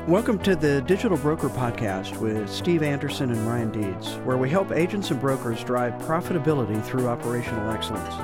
Welcome 0.09 0.39
to 0.39 0.55
the 0.55 0.81
Digital 0.81 1.19
Broker 1.19 1.49
Podcast 1.49 2.17
with 2.17 2.49
Steve 2.49 2.81
Anderson 2.81 3.29
and 3.29 3.47
Ryan 3.47 3.69
Deeds, 3.69 4.15
where 4.23 4.37
we 4.37 4.49
help 4.49 4.71
agents 4.71 5.11
and 5.11 5.21
brokers 5.21 5.63
drive 5.63 5.93
profitability 6.01 6.83
through 6.83 7.07
operational 7.07 7.69
excellence. 7.69 8.15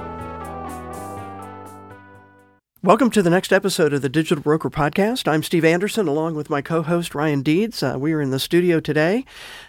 Welcome 2.81 3.11
to 3.11 3.21
the 3.21 3.29
next 3.29 3.53
episode 3.53 3.93
of 3.93 4.01
the 4.01 4.09
Digital 4.09 4.41
Broker 4.41 4.71
Podcast. 4.71 5.27
I'm 5.27 5.43
Steve 5.43 5.63
Anderson, 5.63 6.07
along 6.07 6.33
with 6.33 6.49
my 6.49 6.63
co 6.63 6.81
host 6.81 7.13
Ryan 7.13 7.43
Deeds. 7.43 7.83
Uh, 7.83 7.97
we 7.99 8.13
are 8.13 8.21
in 8.21 8.31
the 8.31 8.39
studio 8.39 8.79
today, 8.79 9.23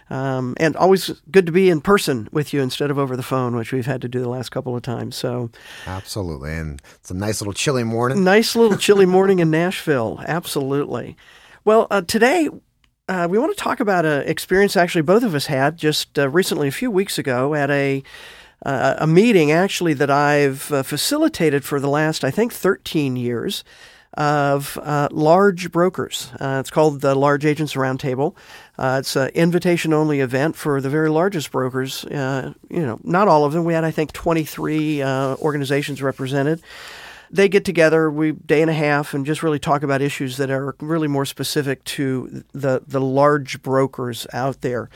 um, 0.08 0.54
and 0.58 0.74
always 0.74 1.20
good 1.30 1.44
to 1.44 1.52
be 1.52 1.68
in 1.68 1.82
person 1.82 2.30
with 2.32 2.54
you 2.54 2.62
instead 2.62 2.90
of 2.90 2.98
over 2.98 3.14
the 3.14 3.22
phone, 3.22 3.54
which 3.56 3.74
we've 3.74 3.84
had 3.84 4.00
to 4.00 4.08
do 4.08 4.20
the 4.20 4.30
last 4.30 4.48
couple 4.48 4.74
of 4.74 4.80
times. 4.80 5.16
So, 5.16 5.50
absolutely. 5.86 6.54
And 6.54 6.80
it's 6.94 7.10
a 7.10 7.14
nice 7.14 7.42
little 7.42 7.52
chilly 7.52 7.84
morning. 7.84 8.24
Nice 8.24 8.56
little 8.56 8.78
chilly 8.78 9.04
morning 9.04 9.38
in 9.38 9.50
Nashville. 9.50 10.22
Absolutely. 10.26 11.14
Well, 11.66 11.88
uh, 11.90 12.02
today 12.02 12.48
uh, 13.08 13.26
we 13.28 13.40
want 13.40 13.56
to 13.56 13.60
talk 13.60 13.80
about 13.80 14.04
an 14.04 14.28
experience 14.28 14.76
actually 14.76 15.02
both 15.02 15.24
of 15.24 15.34
us 15.34 15.46
had 15.46 15.76
just 15.76 16.16
uh, 16.16 16.28
recently, 16.28 16.68
a 16.68 16.70
few 16.70 16.92
weeks 16.92 17.18
ago, 17.18 17.56
at 17.56 17.72
a 17.72 18.04
uh, 18.64 18.94
a 18.98 19.06
meeting 19.08 19.50
actually 19.50 19.92
that 19.94 20.08
I've 20.08 20.70
uh, 20.70 20.84
facilitated 20.84 21.64
for 21.64 21.80
the 21.80 21.88
last, 21.88 22.22
I 22.22 22.30
think, 22.30 22.52
13 22.52 23.16
years 23.16 23.64
of 24.14 24.78
uh, 24.80 25.08
large 25.10 25.72
brokers. 25.72 26.30
it's 26.40 26.70
called 26.70 27.00
the 27.00 27.16
Large 27.16 27.44
Agents 27.44 27.74
Roundtable. 27.74 28.36
it's 28.78 29.16
an 29.16 29.30
invitation 29.30 29.92
only 29.92 30.20
event 30.20 30.54
for 30.54 30.80
the 30.80 30.88
very 30.88 31.10
largest 31.10 31.50
brokers. 31.50 32.04
you 32.08 32.54
know, 32.70 33.00
not 33.02 33.26
all 33.26 33.44
of 33.44 33.52
them. 33.52 33.64
We 33.64 33.74
had, 33.74 33.82
I 33.82 33.90
think, 33.90 34.12
23 34.12 35.02
organizations 35.02 36.00
represented 36.00 36.62
they 37.30 37.48
get 37.48 37.64
together 37.64 38.10
we 38.10 38.32
day 38.32 38.62
and 38.62 38.70
a 38.70 38.74
half 38.74 39.14
and 39.14 39.26
just 39.26 39.42
really 39.42 39.58
talk 39.58 39.82
about 39.82 40.02
issues 40.02 40.36
that 40.36 40.50
are 40.50 40.76
really 40.80 41.08
more 41.08 41.24
specific 41.24 41.82
to 41.84 42.44
the 42.52 42.82
the 42.86 43.00
large 43.00 43.62
brokers 43.62 44.26
out 44.32 44.60
there. 44.60 44.88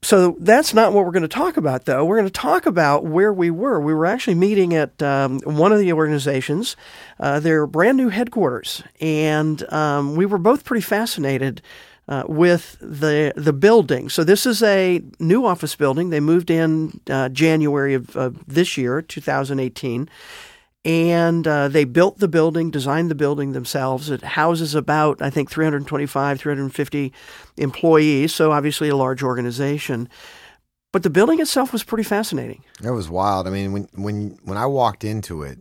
So 0.00 0.36
that's 0.38 0.74
not 0.74 0.92
what 0.92 1.04
we're 1.04 1.10
going 1.10 1.22
to 1.22 1.28
talk 1.28 1.56
about, 1.56 1.84
though. 1.84 2.04
We're 2.04 2.18
going 2.18 2.30
to 2.30 2.32
talk 2.32 2.66
about 2.66 3.04
where 3.04 3.32
we 3.32 3.50
were. 3.50 3.80
We 3.80 3.92
were 3.92 4.06
actually 4.06 4.36
meeting 4.36 4.72
at 4.72 5.02
um, 5.02 5.40
one 5.40 5.72
of 5.72 5.80
the 5.80 5.92
organizations, 5.92 6.76
uh, 7.18 7.40
their 7.40 7.66
brand 7.66 7.96
new 7.96 8.08
headquarters, 8.08 8.82
and 9.00 9.70
um, 9.72 10.14
we 10.14 10.24
were 10.24 10.38
both 10.38 10.64
pretty 10.64 10.82
fascinated 10.82 11.62
uh, 12.08 12.24
with 12.28 12.78
the 12.80 13.32
the 13.36 13.52
building. 13.52 14.08
So 14.08 14.24
this 14.24 14.46
is 14.46 14.62
a 14.62 15.02
new 15.18 15.44
office 15.44 15.74
building. 15.74 16.10
They 16.10 16.20
moved 16.20 16.50
in 16.50 17.00
uh, 17.10 17.28
January 17.28 17.94
of, 17.94 18.16
of, 18.16 18.46
this 18.46 18.78
year, 18.78 19.02
2018, 19.02 20.08
and 20.84 21.46
uh, 21.46 21.68
they 21.68 21.84
built 21.84 22.18
the 22.18 22.28
building, 22.28 22.70
designed 22.70 23.10
the 23.10 23.14
building 23.14 23.52
themselves. 23.52 24.10
It 24.10 24.22
houses 24.22 24.74
about, 24.74 25.20
I 25.20 25.30
think, 25.30 25.50
325, 25.50 26.40
350 26.40 27.12
employees, 27.56 28.34
so 28.34 28.52
obviously 28.52 28.88
a 28.88 28.96
large 28.96 29.22
organization. 29.22 30.08
But 30.92 31.02
the 31.02 31.10
building 31.10 31.40
itself 31.40 31.72
was 31.72 31.84
pretty 31.84 32.04
fascinating. 32.04 32.64
It 32.82 32.90
was 32.90 33.10
wild. 33.10 33.46
I 33.46 33.50
mean, 33.50 33.72
when 33.72 33.88
when 33.94 34.38
when 34.44 34.56
I 34.56 34.66
walked 34.66 35.04
into 35.04 35.42
it, 35.42 35.58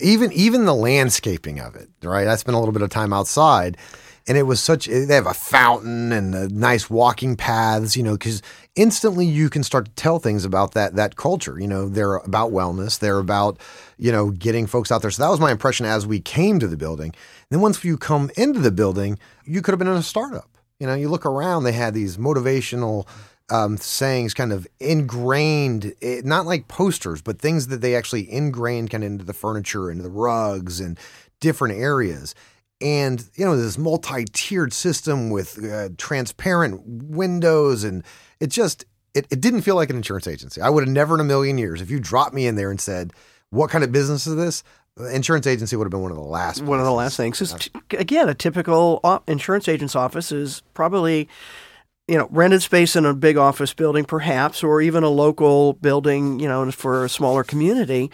even 0.00 0.32
even 0.32 0.64
the 0.64 0.74
landscaping 0.74 1.60
of 1.60 1.76
it, 1.76 1.88
right? 2.02 2.26
I 2.26 2.34
spent 2.36 2.56
a 2.56 2.58
little 2.58 2.72
bit 2.72 2.82
of 2.82 2.90
time 2.90 3.12
outside 3.12 3.76
and 4.26 4.36
it 4.36 4.42
was 4.42 4.60
such 4.60 4.86
they 4.86 5.14
have 5.14 5.26
a 5.26 5.34
fountain 5.34 6.12
and 6.12 6.50
nice 6.52 6.90
walking 6.90 7.36
paths 7.36 7.96
you 7.96 8.02
know 8.02 8.12
because 8.12 8.42
instantly 8.74 9.24
you 9.26 9.48
can 9.48 9.62
start 9.62 9.86
to 9.86 9.90
tell 9.92 10.18
things 10.18 10.44
about 10.44 10.74
that 10.74 10.94
that 10.94 11.16
culture. 11.16 11.58
You 11.58 11.66
know 11.66 11.88
they're 11.88 12.16
about 12.16 12.52
wellness 12.52 12.98
they're 12.98 13.18
about 13.18 13.58
you 13.98 14.12
know 14.12 14.30
getting 14.30 14.66
folks 14.66 14.92
out 14.92 15.02
there. 15.02 15.10
So 15.10 15.22
that 15.22 15.30
was 15.30 15.40
my 15.40 15.50
impression 15.50 15.86
as 15.86 16.06
we 16.06 16.20
came 16.20 16.58
to 16.60 16.68
the 16.68 16.76
building. 16.76 17.08
And 17.10 17.48
then 17.50 17.60
once 17.60 17.82
you 17.84 17.96
come 17.96 18.30
into 18.36 18.60
the 18.60 18.70
building 18.70 19.18
you 19.44 19.62
could 19.62 19.72
have 19.72 19.78
been 19.78 19.88
in 19.88 19.94
a 19.94 20.02
startup. 20.02 20.50
You 20.78 20.86
know 20.86 20.94
you 20.94 21.08
look 21.08 21.26
around 21.26 21.64
they 21.64 21.72
had 21.72 21.94
these 21.94 22.16
motivational 22.16 23.06
um, 23.48 23.76
sayings 23.76 24.34
kind 24.34 24.52
of 24.52 24.66
ingrained, 24.80 25.94
eh, 26.02 26.20
not 26.24 26.46
like 26.46 26.66
posters, 26.66 27.22
but 27.22 27.38
things 27.38 27.68
that 27.68 27.80
they 27.80 27.94
actually 27.94 28.28
ingrained 28.30 28.90
kind 28.90 29.04
of 29.04 29.10
into 29.12 29.24
the 29.24 29.32
furniture, 29.32 29.88
into 29.88 30.02
the 30.02 30.10
rugs, 30.10 30.80
and 30.80 30.98
different 31.38 31.76
areas 31.76 32.34
and 32.80 33.28
you 33.34 33.44
know 33.44 33.56
this 33.56 33.78
multi-tiered 33.78 34.72
system 34.72 35.30
with 35.30 35.62
uh, 35.64 35.88
transparent 35.96 36.82
windows 36.86 37.84
and 37.84 38.04
it 38.40 38.48
just 38.48 38.84
it, 39.14 39.26
it 39.30 39.40
didn't 39.40 39.62
feel 39.62 39.76
like 39.76 39.90
an 39.90 39.96
insurance 39.96 40.26
agency 40.26 40.60
i 40.60 40.68
would 40.68 40.84
have 40.84 40.92
never 40.92 41.14
in 41.14 41.20
a 41.20 41.24
million 41.24 41.58
years 41.58 41.80
if 41.80 41.90
you 41.90 41.98
dropped 41.98 42.34
me 42.34 42.46
in 42.46 42.54
there 42.54 42.70
and 42.70 42.80
said 42.80 43.12
what 43.50 43.70
kind 43.70 43.82
of 43.82 43.92
business 43.92 44.26
is 44.26 44.36
this 44.36 44.62
insurance 45.12 45.46
agency 45.46 45.76
would 45.76 45.84
have 45.84 45.90
been 45.90 46.02
one 46.02 46.10
of 46.10 46.16
the 46.16 46.22
last 46.22 46.60
one 46.60 46.66
places. 46.66 46.80
of 46.80 46.84
the 46.86 46.92
last 46.92 47.16
things 47.16 47.54
t- 47.88 47.96
again 47.96 48.28
a 48.28 48.34
typical 48.34 49.22
insurance 49.26 49.68
agent's 49.68 49.96
office 49.96 50.30
is 50.32 50.62
probably 50.74 51.28
you 52.08 52.16
know, 52.16 52.28
rented 52.30 52.62
space 52.62 52.94
in 52.94 53.04
a 53.04 53.12
big 53.14 53.36
office 53.36 53.74
building, 53.74 54.04
perhaps, 54.04 54.62
or 54.62 54.80
even 54.80 55.02
a 55.02 55.08
local 55.08 55.72
building, 55.74 56.38
you 56.38 56.46
know, 56.46 56.70
for 56.70 57.04
a 57.04 57.08
smaller 57.08 57.42
community, 57.42 58.10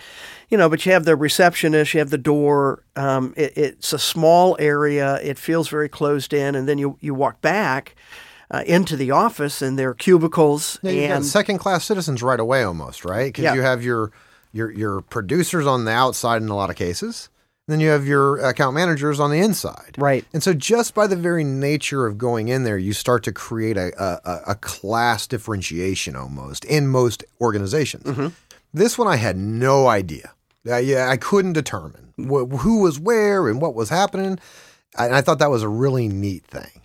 you 0.48 0.56
know. 0.56 0.68
But 0.68 0.86
you 0.86 0.92
have 0.92 1.04
the 1.04 1.14
receptionist, 1.14 1.92
you 1.92 2.00
have 2.00 2.10
the 2.10 2.18
door. 2.18 2.82
Um, 2.96 3.34
it, 3.36 3.52
it's 3.56 3.92
a 3.92 3.98
small 3.98 4.56
area. 4.58 5.16
It 5.22 5.38
feels 5.38 5.68
very 5.68 5.90
closed 5.90 6.32
in, 6.32 6.54
and 6.54 6.66
then 6.66 6.78
you 6.78 6.96
you 7.00 7.14
walk 7.14 7.40
back. 7.40 7.94
Uh, 8.50 8.62
into 8.66 8.96
the 8.98 9.10
office 9.10 9.62
and 9.62 9.78
there 9.78 9.88
are 9.88 9.94
cubicles 9.94 10.78
yeah, 10.82 11.16
and 11.16 11.24
second 11.24 11.56
class 11.56 11.86
citizens 11.86 12.22
right 12.22 12.38
away 12.38 12.62
almost 12.62 13.02
right 13.02 13.32
because 13.32 13.44
yeah. 13.44 13.54
you 13.54 13.62
have 13.62 13.82
your 13.82 14.12
your 14.52 14.70
your 14.70 15.00
producers 15.00 15.66
on 15.66 15.86
the 15.86 15.90
outside 15.90 16.42
in 16.42 16.50
a 16.50 16.54
lot 16.54 16.68
of 16.68 16.76
cases 16.76 17.30
then 17.72 17.80
you 17.80 17.88
have 17.88 18.06
your 18.06 18.38
account 18.38 18.74
managers 18.74 19.18
on 19.18 19.30
the 19.30 19.38
inside. 19.38 19.94
Right. 19.98 20.24
And 20.32 20.42
so 20.42 20.52
just 20.52 20.94
by 20.94 21.06
the 21.06 21.16
very 21.16 21.44
nature 21.44 22.06
of 22.06 22.18
going 22.18 22.48
in 22.48 22.64
there, 22.64 22.78
you 22.78 22.92
start 22.92 23.24
to 23.24 23.32
create 23.32 23.76
a, 23.76 23.92
a, 24.02 24.52
a 24.52 24.54
class 24.56 25.26
differentiation 25.26 26.14
almost 26.16 26.64
in 26.64 26.88
most 26.88 27.24
organizations. 27.40 28.04
Mm-hmm. 28.04 28.28
This 28.74 28.96
one 28.96 29.08
I 29.08 29.16
had 29.16 29.36
no 29.36 29.88
idea. 29.88 30.32
Uh, 30.66 30.76
yeah, 30.76 31.08
I 31.08 31.16
couldn't 31.16 31.54
determine 31.54 32.12
wh- 32.16 32.48
who 32.60 32.82
was 32.82 33.00
where 33.00 33.48
and 33.48 33.60
what 33.60 33.74
was 33.74 33.88
happening. 33.88 34.38
And 34.96 35.14
I 35.14 35.20
thought 35.20 35.38
that 35.38 35.50
was 35.50 35.62
a 35.62 35.68
really 35.68 36.08
neat 36.08 36.44
thing. 36.44 36.82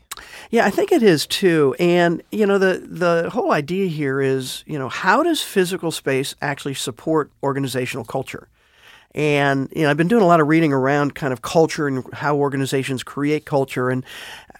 Yeah, 0.50 0.66
I 0.66 0.70
think 0.70 0.92
it 0.92 1.04
is 1.04 1.28
too. 1.28 1.76
And 1.80 2.24
you 2.32 2.46
know, 2.46 2.58
the 2.58 2.84
the 2.86 3.30
whole 3.30 3.52
idea 3.52 3.88
here 3.88 4.22
is, 4.22 4.64
you 4.66 4.80
know, 4.80 4.90
how 4.90 5.22
does 5.22 5.42
physical 5.42 5.92
space 5.92 6.36
actually 6.42 6.74
support 6.74 7.32
organizational 7.44 8.06
culture? 8.06 8.48
And 9.18 9.68
you 9.76 9.82
know, 9.82 9.90
I've 9.90 9.98
been 9.98 10.08
doing 10.08 10.22
a 10.22 10.28
lot 10.28 10.40
of 10.40 10.48
reading 10.48 10.72
around 10.72 11.16
kind 11.16 11.34
of 11.34 11.42
culture 11.42 11.88
and 11.88 12.06
how 12.14 12.36
organizations 12.36 13.02
create 13.02 13.46
culture. 13.46 13.90
And 13.90 14.06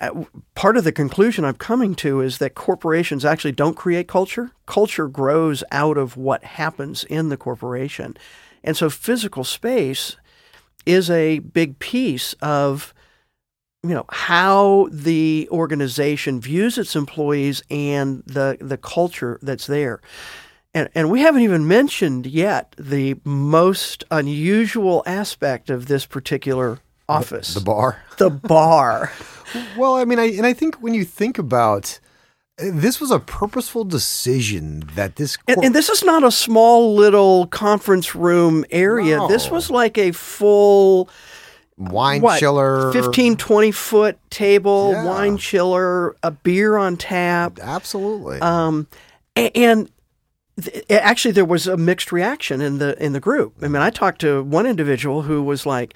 uh, 0.02 0.24
part 0.56 0.78
of 0.78 0.84
the 0.84 0.92
conclusion 0.92 1.46
I'm 1.46 1.54
coming 1.54 1.94
to 1.98 2.22
is 2.22 2.40
that 2.40 2.56
corporations 2.56 3.24
actually 3.24 3.52
don't 3.52 3.76
create 3.76 4.08
culture. 4.08 4.50
Culture 4.66 5.08
grows 5.08 5.64
out 5.72 5.96
of 5.96 6.18
what 6.18 6.44
happens 6.44 7.04
in 7.04 7.30
the 7.30 7.38
corporation. 7.38 8.18
And 8.64 8.76
so 8.76 8.90
physical 8.90 9.44
space 9.44 10.16
is 10.88 11.12
a 11.12 11.38
big 11.38 11.78
piece 11.78 12.34
of 12.42 12.96
you 13.84 13.94
know 13.94 14.06
how 14.10 14.88
the 14.92 15.48
organization 15.52 16.42
views 16.42 16.80
its 16.80 16.96
employees 16.96 17.62
and 17.70 18.24
the 18.26 18.58
the 18.60 18.78
culture 18.78 19.38
that's 19.44 19.68
there 19.68 20.02
And, 20.74 20.90
and 20.94 21.10
we 21.10 21.22
haven't 21.22 21.42
even 21.42 21.68
mentioned 21.68 22.26
yet 22.28 22.76
the 22.78 23.16
most 23.24 24.04
unusual 24.12 25.02
aspect 25.06 25.70
of 25.70 25.88
this 25.88 26.06
particular 26.06 26.80
office 27.10 27.54
The 27.54 27.62
bar. 27.62 28.04
the 28.18 28.30
bar. 28.30 29.12
Well, 29.78 29.96
I 29.96 30.04
mean, 30.04 30.20
I 30.20 30.26
and 30.32 30.46
I 30.46 30.52
think 30.52 30.76
when 30.82 30.94
you 30.94 31.06
think 31.06 31.38
about 31.40 32.02
uh, 32.62 32.66
this 32.74 33.00
was 33.00 33.12
a 33.12 33.20
purposeful 33.20 33.86
decision 33.86 34.84
that 34.96 35.16
this 35.16 35.38
And, 35.48 35.56
cor- 35.56 35.66
and 35.66 35.74
this 35.74 35.88
is 35.88 36.04
not 36.04 36.26
a 36.26 36.32
small 36.32 36.94
little 36.96 37.48
conference 37.48 38.14
room 38.14 38.66
area. 38.72 39.26
This 39.30 39.50
was 39.50 39.72
like 39.72 39.98
a 39.98 40.12
full 40.12 41.10
wine 41.78 42.20
what, 42.22 42.40
chiller 42.40 42.92
15, 42.92 43.38
20 43.38 43.72
foot 43.72 44.18
table, 44.30 44.92
Yeah. 44.92 45.06
wine 45.06 45.38
chiller, 45.38 46.14
a 46.22 46.32
beer 46.32 46.76
on 46.76 46.98
tap. 46.98 47.58
Absolutely. 47.62 48.40
Um, 48.42 48.88
a- 49.38 49.56
and 49.58 49.90
th- 50.62 50.86
actually, 50.90 51.32
there 51.32 51.46
was 51.46 51.68
a 51.68 51.78
mixed 51.78 52.12
reaction 52.12 52.62
in 52.62 52.78
the 52.80 53.02
in 53.04 53.14
the 53.14 53.20
group. 53.20 53.56
I 53.62 53.68
mean, 53.68 53.82
I 53.82 53.90
talked 53.90 54.22
to 54.22 54.44
one 54.44 54.66
individual 54.66 55.24
who 55.24 55.42
was 55.44 55.66
like, 55.66 55.94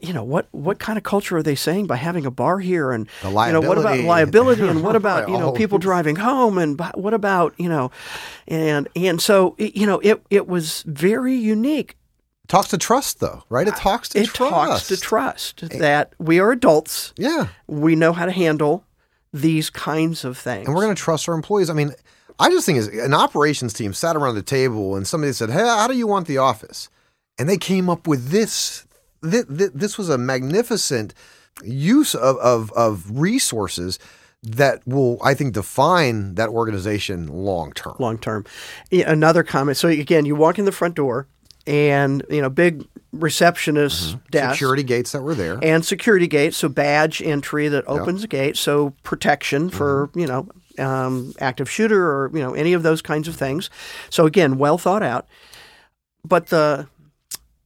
you 0.00 0.12
know, 0.12 0.24
what 0.24 0.48
what 0.52 0.78
kind 0.78 0.96
of 0.96 1.04
culture 1.04 1.36
are 1.36 1.42
they 1.42 1.54
saying 1.54 1.86
by 1.86 1.96
having 1.96 2.24
a 2.26 2.30
bar 2.30 2.58
here? 2.60 2.90
And 2.92 3.06
The 3.22 3.28
you 3.30 3.52
know, 3.52 3.60
what 3.60 3.78
about 3.78 3.98
liability. 4.00 4.66
And 4.66 4.82
what 4.86 4.96
about 4.96 5.28
you 5.28 5.38
know 5.38 5.52
people 5.52 5.78
driving 5.78 6.16
home? 6.16 6.58
And 6.58 6.80
what 6.94 7.14
about 7.14 7.54
you 7.58 7.68
know, 7.68 7.90
and 8.48 8.88
and 8.96 9.20
so 9.20 9.54
you 9.58 9.86
know, 9.86 10.00
it 10.00 10.22
it 10.30 10.46
was 10.48 10.82
very 10.86 11.34
unique. 11.34 11.96
talks 12.48 12.68
to 12.68 12.78
trust, 12.78 13.20
though, 13.20 13.42
right? 13.50 13.66
It 13.68 13.74
uh, 13.74 13.78
talks 13.78 14.08
to 14.10 14.20
It 14.20 14.26
trust. 14.28 14.50
talks 14.52 14.88
to 14.88 14.96
trust 14.96 15.68
that 15.78 16.12
we 16.18 16.40
are 16.40 16.50
adults. 16.52 17.12
Yeah, 17.16 17.48
We 17.66 17.94
know 17.96 18.12
how 18.12 18.24
to 18.26 18.32
handle 18.32 18.84
these 19.34 19.70
kinds 19.70 20.24
of 20.24 20.36
things. 20.36 20.66
and 20.66 20.74
we're 20.74 20.82
going 20.82 20.94
to 20.94 21.02
trust 21.02 21.26
our 21.28 21.34
employees. 21.34 21.70
I 21.70 21.74
mean, 21.74 21.92
I 22.38 22.48
just 22.50 22.66
think 22.66 22.78
is 22.78 22.88
an 22.88 23.14
operations 23.14 23.72
team 23.72 23.92
sat 23.92 24.16
around 24.16 24.34
the 24.34 24.42
table 24.42 24.96
and 24.96 25.06
somebody 25.06 25.32
said, 25.32 25.50
"Hey, 25.50 25.60
how 25.60 25.86
do 25.86 25.96
you 25.96 26.06
want 26.06 26.26
the 26.26 26.38
office?" 26.38 26.88
And 27.38 27.48
they 27.48 27.56
came 27.58 27.88
up 27.90 28.06
with 28.06 28.28
this. 28.30 28.86
This, 29.20 29.44
this 29.48 29.96
was 29.98 30.08
a 30.08 30.18
magnificent 30.18 31.14
use 31.64 32.14
of, 32.14 32.36
of 32.38 32.72
of 32.72 33.04
resources 33.20 33.98
that 34.42 34.82
will, 34.86 35.18
I 35.22 35.34
think, 35.34 35.54
define 35.54 36.34
that 36.34 36.48
organization 36.48 37.28
long 37.28 37.72
term. 37.72 37.94
long 38.00 38.18
term. 38.18 38.44
Another 38.90 39.44
comment. 39.44 39.76
So 39.76 39.88
again, 39.88 40.24
you 40.26 40.34
walk 40.34 40.58
in 40.58 40.64
the 40.64 40.72
front 40.72 40.96
door, 40.96 41.28
and 41.66 42.24
you 42.28 42.42
know, 42.42 42.50
big 42.50 42.84
receptionist 43.12 44.16
desk, 44.30 44.44
Mm-hmm. 44.44 44.52
Security 44.54 44.82
gates 44.82 45.12
that 45.12 45.22
were 45.22 45.34
there. 45.34 45.58
and 45.62 45.84
security 45.84 46.26
gate. 46.26 46.54
So 46.54 46.68
badge 46.68 47.22
entry 47.22 47.68
that 47.68 47.84
opens 47.86 48.24
a 48.24 48.28
gate. 48.28 48.56
So 48.56 48.94
protection 49.02 49.70
for 49.70 50.08
Mm-hmm. 50.08 50.18
you 50.18 50.26
know 50.26 50.48
um, 50.78 51.34
active 51.40 51.70
shooter 51.70 52.10
or 52.10 52.30
you 52.32 52.40
know 52.40 52.54
any 52.54 52.72
of 52.72 52.82
those 52.82 53.02
kinds 53.02 53.28
of 53.28 53.36
things. 53.36 53.70
So 54.10 54.26
again, 54.26 54.58
well 54.58 54.78
thought 54.78 55.02
out. 55.02 55.26
But 56.24 56.48
the 56.48 56.88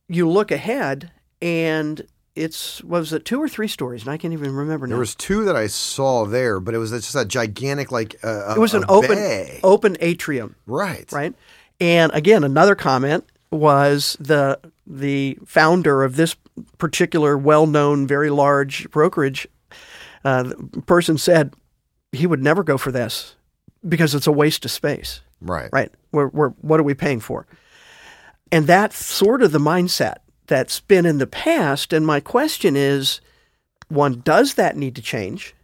you 0.09 0.29
look 0.29 0.51
ahead, 0.51 1.11
and 1.43 2.07
it's 2.35 2.83
was 2.85 3.13
it 3.13 3.25
two 3.25 3.41
or 3.41 3.49
three 3.49 3.69
stories, 3.69 4.03
and 4.03 4.11
I 4.11 4.17
can't 4.17 4.33
even 4.33 4.55
remember 4.55 4.87
now. 4.87 4.93
There 4.93 5.01
was 5.01 5.15
two 5.15 5.45
that 5.45 5.57
I 5.57 5.67
saw 5.67 6.25
there, 6.25 6.61
but 6.61 6.75
it 6.75 6.79
was 6.79 6.91
just 6.91 7.15
a 7.15 7.25
gigantic, 7.25 7.91
like 7.91 8.17
uh, 8.25 8.55
it 8.57 8.61
was 8.61 8.75
a 8.75 8.79
an 8.79 8.85
open 8.89 9.17
bay. 9.17 9.61
open 9.63 9.97
atrium. 10.01 10.57
right? 10.67 11.11
right? 11.13 11.35
And 11.81 12.13
again, 12.15 12.45
another 12.45 12.75
comment 12.75 13.25
was 13.51 14.17
the 14.19 14.59
the 14.87 15.39
founder 15.45 16.05
of 16.05 16.17
this 16.17 16.37
particular 16.79 17.37
well-known, 17.37 18.07
very 18.07 18.31
large 18.31 18.89
brokerage 18.91 19.47
uh, 20.27 20.43
the 20.43 20.83
person 20.87 21.17
said 21.17 21.55
he 22.17 22.27
would 22.27 22.43
never 22.43 22.63
go 22.63 22.77
for 22.79 22.91
this 22.93 23.35
because 23.87 24.15
it's 24.15 24.27
a 24.27 24.33
waste 24.33 24.65
of 24.65 24.71
space, 24.71 25.21
Right. 25.41 25.71
right? 25.73 25.93
We're, 26.13 26.29
we're, 26.29 26.49
what 26.51 26.81
are 26.81 26.85
we 26.85 26.95
paying 26.95 27.21
for? 27.21 27.47
And 28.51 28.67
that's 28.67 29.05
sort 29.05 29.43
of 29.43 29.53
the 29.53 29.59
mindset 29.59 30.17
that's 30.47 30.81
been 30.81 31.07
in 31.07 31.19
the 31.19 31.27
past. 31.27 31.93
And 31.93 32.07
my 32.07 32.21
question 32.21 32.77
is, 32.77 33.21
one, 33.89 34.21
does 34.21 34.55
that 34.55 34.77
need 34.77 34.95
to 34.97 35.03
change? 35.03 35.55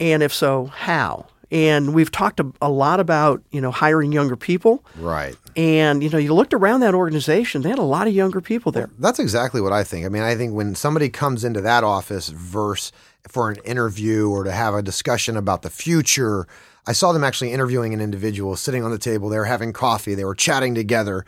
And 0.00 0.22
if 0.22 0.32
so, 0.32 0.66
how? 0.66 1.26
And 1.50 1.94
we've 1.94 2.10
talked 2.10 2.40
a, 2.40 2.50
a 2.60 2.70
lot 2.70 3.00
about 3.00 3.42
you 3.50 3.60
know 3.60 3.70
hiring 3.70 4.12
younger 4.12 4.36
people. 4.36 4.84
Right. 4.96 5.36
And 5.56 6.02
you 6.02 6.10
know, 6.10 6.18
you 6.18 6.34
looked 6.34 6.54
around 6.54 6.80
that 6.80 6.94
organization; 6.94 7.62
they 7.62 7.70
had 7.70 7.78
a 7.78 7.82
lot 7.82 8.06
of 8.06 8.14
younger 8.14 8.40
people 8.40 8.72
there. 8.72 8.90
That's 8.98 9.18
exactly 9.18 9.60
what 9.60 9.72
I 9.72 9.84
think. 9.84 10.06
I 10.06 10.08
mean, 10.08 10.22
I 10.22 10.34
think 10.34 10.54
when 10.54 10.74
somebody 10.74 11.08
comes 11.08 11.44
into 11.44 11.60
that 11.60 11.84
office 11.84 12.28
versus 12.28 12.92
for 13.28 13.50
an 13.50 13.56
interview 13.64 14.28
or 14.28 14.44
to 14.44 14.52
have 14.52 14.74
a 14.74 14.82
discussion 14.82 15.36
about 15.36 15.62
the 15.62 15.70
future, 15.70 16.46
I 16.86 16.92
saw 16.92 17.12
them 17.12 17.24
actually 17.24 17.52
interviewing 17.52 17.94
an 17.94 18.00
individual 18.00 18.56
sitting 18.56 18.84
on 18.84 18.90
the 18.90 18.98
table. 18.98 19.28
They 19.28 19.38
were 19.38 19.44
having 19.44 19.72
coffee. 19.72 20.14
They 20.14 20.24
were 20.24 20.34
chatting 20.34 20.74
together. 20.74 21.24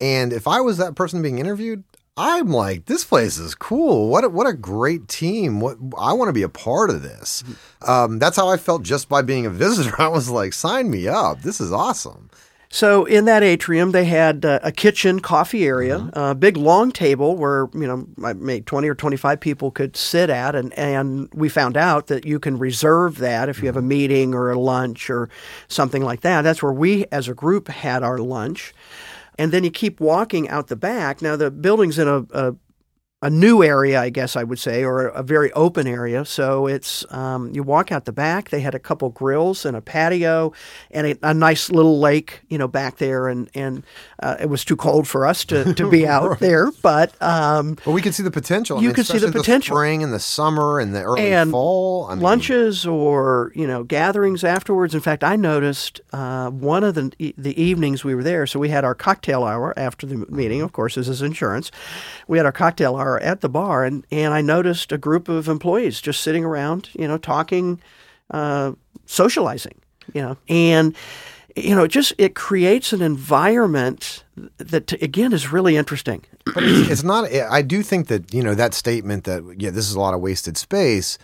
And 0.00 0.32
if 0.32 0.46
I 0.46 0.60
was 0.60 0.78
that 0.78 0.94
person 0.94 1.22
being 1.22 1.38
interviewed, 1.38 1.84
I'm 2.16 2.48
like, 2.48 2.86
this 2.86 3.04
place 3.04 3.36
is 3.36 3.54
cool. 3.54 4.08
What 4.08 4.24
a, 4.24 4.28
what 4.30 4.46
a 4.46 4.54
great 4.54 5.06
team. 5.06 5.60
What 5.60 5.76
I 5.98 6.14
want 6.14 6.28
to 6.30 6.32
be 6.32 6.42
a 6.42 6.48
part 6.48 6.88
of 6.88 7.02
this. 7.02 7.44
Um, 7.86 8.18
that's 8.18 8.36
how 8.36 8.48
I 8.48 8.56
felt 8.56 8.82
just 8.82 9.08
by 9.08 9.20
being 9.22 9.44
a 9.44 9.50
visitor. 9.66 10.00
I 10.00 10.08
was 10.08 10.30
like, 10.30 10.52
sign 10.52 10.90
me 10.90 11.08
up. 11.08 11.42
This 11.42 11.60
is 11.60 11.72
awesome. 11.72 12.30
So 12.68 13.04
in 13.04 13.26
that 13.26 13.42
atrium, 13.42 13.92
they 13.92 14.04
had 14.04 14.44
uh, 14.44 14.58
a 14.62 14.72
kitchen, 14.72 15.20
coffee 15.20 15.66
area, 15.66 16.10
a 16.14 16.34
big 16.34 16.56
long 16.56 16.90
table 16.90 17.36
where 17.36 17.68
you 17.72 17.86
know 17.86 18.06
maybe 18.16 18.62
twenty 18.62 18.88
or 18.88 18.94
twenty 18.94 19.16
five 19.16 19.40
people 19.40 19.70
could 19.70 19.96
sit 19.96 20.30
at, 20.30 20.54
and 20.54 20.72
and 20.74 21.28
we 21.32 21.48
found 21.48 21.76
out 21.76 22.08
that 22.08 22.26
you 22.26 22.40
can 22.40 22.58
reserve 22.58 23.18
that 23.18 23.48
if 23.48 23.60
you 23.60 23.66
have 23.66 23.76
a 23.76 23.82
meeting 23.82 24.34
or 24.34 24.50
a 24.50 24.58
lunch 24.58 25.08
or 25.08 25.28
something 25.68 26.02
like 26.02 26.22
that. 26.22 26.42
That's 26.42 26.62
where 26.62 26.72
we, 26.72 27.06
as 27.12 27.28
a 27.28 27.34
group, 27.34 27.68
had 27.68 28.02
our 28.02 28.18
lunch, 28.18 28.74
and 29.38 29.52
then 29.52 29.64
you 29.64 29.70
keep 29.70 30.00
walking 30.00 30.48
out 30.48 30.68
the 30.68 30.76
back. 30.76 31.22
Now 31.22 31.36
the 31.36 31.50
building's 31.50 31.98
in 31.98 32.08
a, 32.08 32.26
a 32.32 32.54
a 33.22 33.30
new 33.30 33.62
area, 33.62 33.98
I 34.00 34.10
guess 34.10 34.36
I 34.36 34.44
would 34.44 34.58
say, 34.58 34.84
or 34.84 35.06
a 35.08 35.22
very 35.22 35.50
open 35.52 35.86
area. 35.86 36.24
So 36.26 36.66
it's 36.66 37.04
um, 37.12 37.50
you 37.54 37.62
walk 37.62 37.90
out 37.90 38.04
the 38.04 38.12
back. 38.12 38.50
They 38.50 38.60
had 38.60 38.74
a 38.74 38.78
couple 38.78 39.08
grills 39.08 39.64
and 39.64 39.74
a 39.74 39.80
patio, 39.80 40.52
and 40.90 41.06
a, 41.06 41.18
a 41.22 41.32
nice 41.34 41.70
little 41.70 41.98
lake, 41.98 42.42
you 42.50 42.58
know, 42.58 42.68
back 42.68 42.98
there. 42.98 43.26
And 43.28 43.48
and 43.54 43.84
uh, 44.22 44.36
it 44.38 44.50
was 44.50 44.64
too 44.66 44.76
cold 44.76 45.08
for 45.08 45.26
us 45.26 45.46
to, 45.46 45.72
to 45.74 45.88
be 45.90 46.06
out 46.16 46.40
there, 46.40 46.70
but 46.82 47.20
um, 47.22 47.78
But 47.86 47.92
we 47.92 48.02
could 48.02 48.14
see 48.14 48.22
the 48.22 48.30
potential. 48.30 48.76
I 48.76 48.80
You 48.82 48.88
mean, 48.88 48.94
could 48.96 49.06
see 49.06 49.18
the 49.18 49.32
potential. 49.32 49.74
spring 49.74 50.02
and 50.02 50.12
the 50.12 50.20
summer 50.20 50.78
and 50.78 50.94
the 50.94 51.02
early 51.02 51.32
And 51.32 51.50
fall. 51.50 52.06
I 52.10 52.14
mean, 52.16 52.22
lunches 52.22 52.86
or 52.86 53.50
you 53.54 53.66
know 53.66 53.82
gatherings 53.82 54.44
afterwards. 54.44 54.94
In 54.94 55.00
fact, 55.00 55.24
I 55.24 55.36
noticed 55.36 56.02
uh, 56.12 56.50
one 56.50 56.84
of 56.84 56.94
the 56.94 57.10
the 57.38 57.60
evenings 57.60 58.04
we 58.04 58.14
were 58.14 58.22
there. 58.22 58.46
So 58.46 58.58
we 58.60 58.68
had 58.68 58.84
our 58.84 58.94
cocktail 58.94 59.44
hour 59.44 59.72
after 59.78 60.06
the 60.06 60.16
meeting. 60.28 60.60
Of 60.60 60.72
course, 60.72 60.96
this 60.96 61.08
is 61.08 61.22
insurance. 61.22 61.70
We 62.28 62.36
had 62.36 62.44
our 62.44 62.52
cocktail 62.52 62.96
hour 62.96 63.05
at 63.22 63.40
the 63.40 63.48
bar, 63.48 63.84
and 63.84 64.06
and 64.10 64.34
I 64.34 64.40
noticed 64.40 64.92
a 64.92 64.98
group 64.98 65.28
of 65.28 65.48
employees 65.48 66.00
just 66.00 66.20
sitting 66.20 66.44
around, 66.44 66.90
you 66.94 67.06
know, 67.06 67.18
talking, 67.18 67.80
uh, 68.30 68.72
socializing, 69.06 69.80
you 70.12 70.22
know, 70.22 70.36
and 70.48 70.94
you 71.56 71.74
know, 71.74 71.86
just 71.86 72.12
it 72.18 72.34
creates 72.34 72.92
an 72.92 73.00
environment 73.00 74.24
that 74.58 74.92
again 75.02 75.32
is 75.32 75.50
really 75.50 75.76
interesting. 75.76 76.24
But 76.54 76.62
it's, 76.62 76.90
it's 76.90 77.02
not. 77.02 77.32
I 77.32 77.62
do 77.62 77.82
think 77.82 78.06
that 78.06 78.32
you 78.32 78.42
know 78.42 78.54
that 78.54 78.72
statement 78.72 79.24
that 79.24 79.42
yeah, 79.58 79.70
this 79.70 79.88
is 79.88 79.94
a 79.94 80.00
lot 80.00 80.14
of 80.14 80.20
wasted 80.20 80.56
space, 80.56 81.18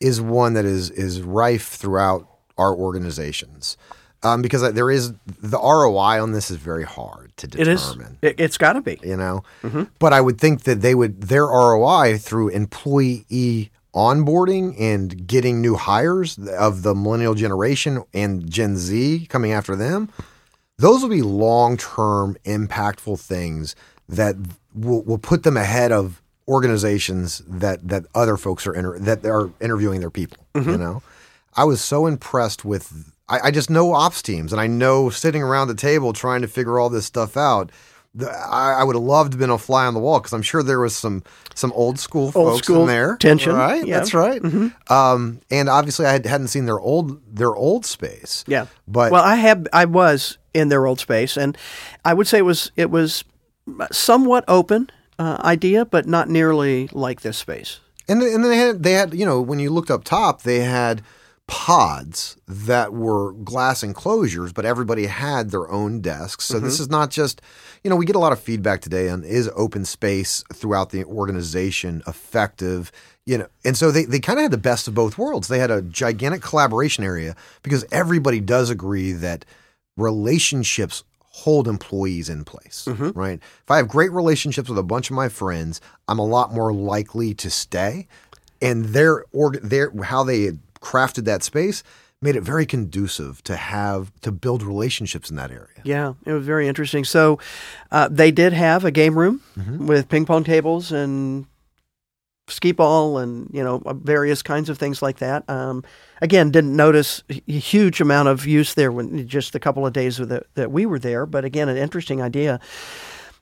is 0.00 0.20
one 0.20 0.54
that 0.54 0.64
is 0.64 0.90
is 0.90 1.22
rife 1.22 1.68
throughout 1.68 2.28
our 2.58 2.74
organizations, 2.74 3.76
um, 4.24 4.42
because 4.42 4.72
there 4.72 4.90
is 4.90 5.12
the 5.26 5.58
ROI 5.58 6.22
on 6.22 6.32
this 6.32 6.50
is 6.50 6.56
very 6.56 6.84
hard 6.84 7.32
to 7.36 7.46
It 7.46 7.68
is. 7.68 7.82
determine. 7.86 8.18
It, 8.22 8.40
it's 8.40 8.58
got 8.58 8.72
to 8.74 8.80
be. 8.80 8.98
You 9.02 9.16
know, 9.16 9.42
but 9.98 10.12
I 10.12 10.20
would 10.20 10.40
think 10.40 10.62
that 10.64 10.80
they 10.80 10.94
would 10.94 11.20
their 11.22 11.46
ROI 11.46 12.18
through 12.18 12.48
employee 12.48 13.70
onboarding 13.94 14.74
and 14.80 15.26
getting 15.26 15.60
new 15.60 15.76
hires 15.76 16.36
of 16.38 16.82
the 16.82 16.94
millennial 16.94 17.34
generation 17.34 18.02
and 18.12 18.50
Gen 18.50 18.76
Z 18.76 19.26
coming 19.28 19.52
after 19.52 19.76
them. 19.76 20.08
Those 20.78 21.02
will 21.02 21.10
be 21.10 21.22
long 21.22 21.76
term 21.76 22.36
impactful 22.44 23.20
things 23.20 23.76
that 24.08 24.34
will, 24.74 25.02
will 25.04 25.18
put 25.18 25.44
them 25.44 25.56
ahead 25.56 25.92
of 25.92 26.20
organizations 26.48 27.42
that 27.46 27.86
that 27.88 28.04
other 28.14 28.36
folks 28.36 28.66
are 28.66 28.74
inter- 28.74 28.98
that 28.98 29.24
are 29.24 29.50
interviewing 29.60 30.00
their 30.00 30.10
people. 30.10 30.38
You 30.56 30.76
know, 30.78 31.02
I 31.54 31.64
was 31.64 31.80
so 31.80 32.06
impressed 32.06 32.64
with. 32.64 33.10
I, 33.28 33.40
I 33.44 33.50
just 33.50 33.70
know 33.70 33.92
ops 33.94 34.22
teams, 34.22 34.52
and 34.52 34.60
I 34.60 34.66
know 34.66 35.10
sitting 35.10 35.42
around 35.42 35.68
the 35.68 35.74
table 35.74 36.12
trying 36.12 36.42
to 36.42 36.48
figure 36.48 36.78
all 36.78 36.90
this 36.90 37.06
stuff 37.06 37.36
out. 37.36 37.70
The, 38.16 38.30
I, 38.30 38.74
I 38.80 38.84
would 38.84 38.94
have 38.94 39.02
loved 39.02 39.32
to 39.32 39.34
have 39.36 39.40
been 39.40 39.50
a 39.50 39.58
fly 39.58 39.86
on 39.86 39.94
the 39.94 40.00
wall 40.00 40.20
because 40.20 40.32
I'm 40.32 40.42
sure 40.42 40.62
there 40.62 40.78
was 40.78 40.94
some 40.94 41.24
some 41.54 41.72
old 41.72 41.98
school 41.98 42.30
folks 42.30 42.64
school 42.64 42.82
in 42.82 42.86
there. 42.86 43.16
tension, 43.16 43.56
right? 43.56 43.84
yeah. 43.84 43.98
That's 43.98 44.14
right. 44.14 44.40
Um, 44.88 45.40
and 45.50 45.68
obviously, 45.68 46.06
I 46.06 46.12
had, 46.12 46.26
hadn't 46.26 46.48
seen 46.48 46.66
their 46.66 46.78
old 46.78 47.20
their 47.34 47.54
old 47.54 47.84
space. 47.84 48.44
Yeah. 48.46 48.66
but 48.86 49.10
well, 49.10 49.24
I 49.24 49.36
have 49.36 49.66
I 49.72 49.86
was 49.86 50.38
in 50.52 50.68
their 50.68 50.86
old 50.86 51.00
space, 51.00 51.36
and 51.36 51.58
I 52.04 52.14
would 52.14 52.28
say 52.28 52.38
it 52.38 52.42
was 52.42 52.70
it 52.76 52.90
was 52.90 53.24
somewhat 53.90 54.44
open 54.46 54.90
uh, 55.18 55.38
idea, 55.40 55.84
but 55.84 56.06
not 56.06 56.28
nearly 56.28 56.88
like 56.92 57.22
this 57.22 57.38
space. 57.38 57.80
And 58.08 58.22
and 58.22 58.44
they 58.44 58.58
had 58.58 58.82
they 58.82 58.92
had 58.92 59.14
you 59.14 59.24
know 59.26 59.40
when 59.40 59.58
you 59.58 59.70
looked 59.70 59.90
up 59.90 60.04
top 60.04 60.42
they 60.42 60.60
had 60.60 61.02
pods 61.46 62.36
that 62.48 62.92
were 62.92 63.32
glass 63.32 63.82
enclosures, 63.82 64.52
but 64.52 64.64
everybody 64.64 65.06
had 65.06 65.50
their 65.50 65.70
own 65.70 66.00
desks. 66.00 66.44
So 66.46 66.58
this 66.58 66.74
mm-hmm. 66.74 66.82
is 66.82 66.90
not 66.90 67.10
just, 67.10 67.42
you 67.82 67.90
know, 67.90 67.96
we 67.96 68.06
get 68.06 68.16
a 68.16 68.20
lot 68.20 68.32
of 68.32 68.40
feedback 68.40 68.80
today 68.80 69.10
on 69.10 69.24
is 69.24 69.50
open 69.54 69.84
space 69.84 70.42
throughout 70.52 70.90
the 70.90 71.04
organization 71.04 72.02
effective, 72.06 72.90
you 73.26 73.36
know, 73.36 73.46
and 73.64 73.76
so 73.76 73.90
they, 73.90 74.04
they 74.04 74.20
kind 74.20 74.38
of 74.38 74.44
had 74.44 74.50
the 74.52 74.58
best 74.58 74.88
of 74.88 74.94
both 74.94 75.18
worlds. 75.18 75.48
They 75.48 75.58
had 75.58 75.70
a 75.70 75.82
gigantic 75.82 76.40
collaboration 76.40 77.04
area 77.04 77.36
because 77.62 77.84
everybody 77.92 78.40
does 78.40 78.70
agree 78.70 79.12
that 79.12 79.44
relationships 79.98 81.04
hold 81.20 81.68
employees 81.68 82.28
in 82.30 82.44
place, 82.44 82.86
mm-hmm. 82.88 83.10
right? 83.10 83.40
If 83.62 83.70
I 83.70 83.76
have 83.78 83.88
great 83.88 84.12
relationships 84.12 84.68
with 84.68 84.78
a 84.78 84.84
bunch 84.84 85.10
of 85.10 85.16
my 85.16 85.28
friends, 85.28 85.80
I'm 86.08 86.18
a 86.18 86.24
lot 86.24 86.54
more 86.54 86.72
likely 86.72 87.34
to 87.34 87.50
stay. 87.50 88.06
And 88.62 88.86
their 88.86 89.24
org, 89.32 89.60
their 89.60 89.90
how 90.04 90.24
they 90.24 90.52
crafted 90.84 91.24
that 91.24 91.42
space 91.42 91.82
made 92.20 92.36
it 92.36 92.42
very 92.42 92.64
conducive 92.64 93.42
to 93.44 93.56
have 93.56 94.12
to 94.20 94.32
build 94.32 94.62
relationships 94.62 95.30
in 95.30 95.36
that 95.36 95.50
area. 95.50 95.82
Yeah, 95.84 96.14
it 96.24 96.32
was 96.32 96.44
very 96.44 96.68
interesting. 96.68 97.04
So 97.04 97.38
uh, 97.90 98.08
they 98.10 98.30
did 98.30 98.52
have 98.52 98.84
a 98.84 98.90
game 98.90 99.18
room 99.18 99.42
with 99.86 100.08
ping 100.08 100.24
pong 100.24 100.44
tables 100.44 100.92
and 100.92 101.46
skee 102.48 102.72
ball 102.72 103.16
and 103.18 103.48
you 103.52 103.64
know 103.64 103.82
various 104.02 104.42
kinds 104.42 104.68
of 104.68 104.78
things 104.78 105.02
like 105.02 105.18
that. 105.18 105.48
Um, 105.48 105.84
again, 106.22 106.50
didn't 106.50 106.76
notice 106.76 107.22
a 107.28 107.34
huge 107.52 108.00
amount 108.00 108.28
of 108.28 108.46
use 108.46 108.74
there 108.74 108.92
when 108.92 109.26
just 109.28 109.54
a 109.54 109.60
couple 109.60 109.86
of 109.86 109.92
days 109.92 110.16
that 110.16 110.46
that 110.54 110.70
we 110.70 110.86
were 110.86 110.98
there. 110.98 111.26
But 111.26 111.44
again, 111.44 111.68
an 111.68 111.76
interesting 111.76 112.22
idea. 112.22 112.60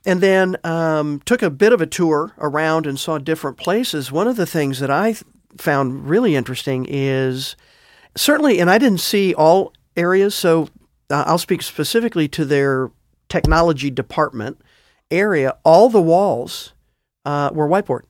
And 0.05 0.19
then 0.19 0.57
um, 0.65 1.21
took 1.23 1.41
a 1.41 1.49
bit 1.49 1.71
of 1.71 1.79
a 1.79 1.85
tour 1.87 2.33
around 2.37 2.85
and 2.85 2.99
saw 2.99 3.17
different 3.19 3.55
places. 3.55 4.11
One 4.11 4.27
of 4.27 4.35
the 4.35 4.45
things 4.45 4.79
that 4.79 4.91
I 4.91 5.15
found 5.57 6.07
really 6.09 6.35
interesting 6.35 6.85
is 6.89 7.55
certainly, 8.15 8.59
and 8.59 8.69
I 8.69 8.77
didn't 8.77 8.99
see 9.01 9.33
all 9.33 9.73
areas, 9.95 10.35
so 10.35 10.69
uh, 11.09 11.23
I'll 11.27 11.37
speak 11.37 11.61
specifically 11.61 12.27
to 12.29 12.45
their 12.45 12.91
technology 13.29 13.89
department 13.91 14.59
area. 15.11 15.57
All 15.63 15.89
the 15.89 16.01
walls 16.01 16.73
uh, 17.25 17.49
were 17.53 17.67
whiteboard, 17.67 18.03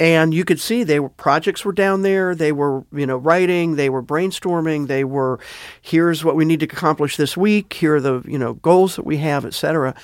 and 0.00 0.32
you 0.34 0.44
could 0.44 0.60
see 0.60 0.82
they 0.84 1.00
were 1.00 1.08
projects 1.10 1.64
were 1.64 1.72
down 1.72 2.02
there. 2.02 2.34
They 2.34 2.52
were 2.52 2.84
you 2.92 3.06
know 3.06 3.16
writing, 3.16 3.76
they 3.76 3.90
were 3.90 4.02
brainstorming, 4.02 4.86
they 4.86 5.04
were 5.04 5.38
here's 5.80 6.24
what 6.24 6.34
we 6.36 6.44
need 6.44 6.60
to 6.60 6.66
accomplish 6.66 7.16
this 7.16 7.36
week. 7.36 7.72
Here 7.74 7.96
are 7.96 8.00
the 8.00 8.22
you 8.26 8.38
know 8.38 8.54
goals 8.54 8.96
that 8.96 9.04
we 9.04 9.18
have, 9.18 9.44
et 9.44 9.54
cetera, 9.54 9.94